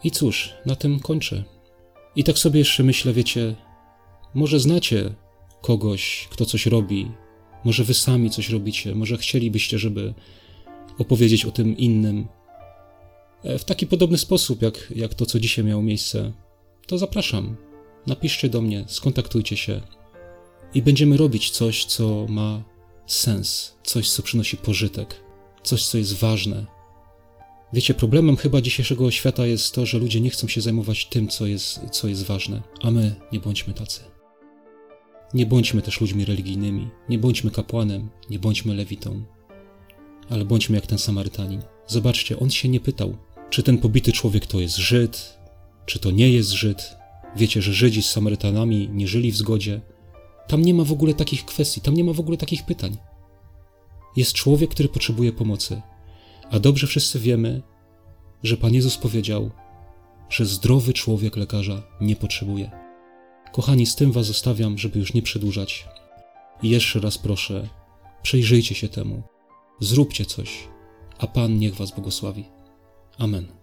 [0.03, 1.43] I cóż, na tym kończę.
[2.15, 3.55] I tak sobie jeszcze myślę, wiecie,
[4.33, 5.13] może znacie
[5.61, 7.11] kogoś, kto coś robi,
[7.65, 10.13] może wy sami coś robicie, może chcielibyście, żeby
[10.97, 12.27] opowiedzieć o tym innym.
[13.43, 16.31] E, w taki podobny sposób, jak, jak to, co dzisiaj miało miejsce,
[16.87, 17.55] to zapraszam.
[18.07, 19.81] Napiszcie do mnie, skontaktujcie się
[20.73, 22.63] i będziemy robić coś, co ma
[23.07, 25.23] sens, coś, co przynosi pożytek,
[25.63, 26.65] coś, co jest ważne.
[27.73, 31.47] Wiecie, problemem chyba dzisiejszego świata jest to, że ludzie nie chcą się zajmować tym, co
[31.47, 34.10] jest, co jest ważne, a my nie bądźmy tacy.
[35.33, 39.23] Nie bądźmy też ludźmi religijnymi, nie bądźmy kapłanem, nie bądźmy lewitą,
[40.29, 41.61] ale bądźmy jak ten Samarytanin.
[41.87, 43.17] Zobaczcie, on się nie pytał,
[43.49, 45.37] czy ten pobity człowiek to jest Żyd,
[45.85, 46.95] czy to nie jest Żyd.
[47.35, 49.81] Wiecie, że Żydzi z Samarytanami nie żyli w zgodzie.
[50.47, 52.97] Tam nie ma w ogóle takich kwestii, tam nie ma w ogóle takich pytań.
[54.15, 55.81] Jest człowiek, który potrzebuje pomocy,
[56.51, 57.61] a dobrze wszyscy wiemy,
[58.43, 59.51] że Pan Jezus powiedział,
[60.29, 62.80] że zdrowy człowiek lekarza nie potrzebuje.
[63.51, 65.87] Kochani, z tym Was zostawiam, żeby już nie przedłużać.
[66.63, 67.67] I jeszcze raz proszę,
[68.21, 69.23] przejrzyjcie się temu,
[69.79, 70.67] zróbcie coś,
[71.17, 72.45] a Pan niech Was błogosławi.
[73.17, 73.60] Amen.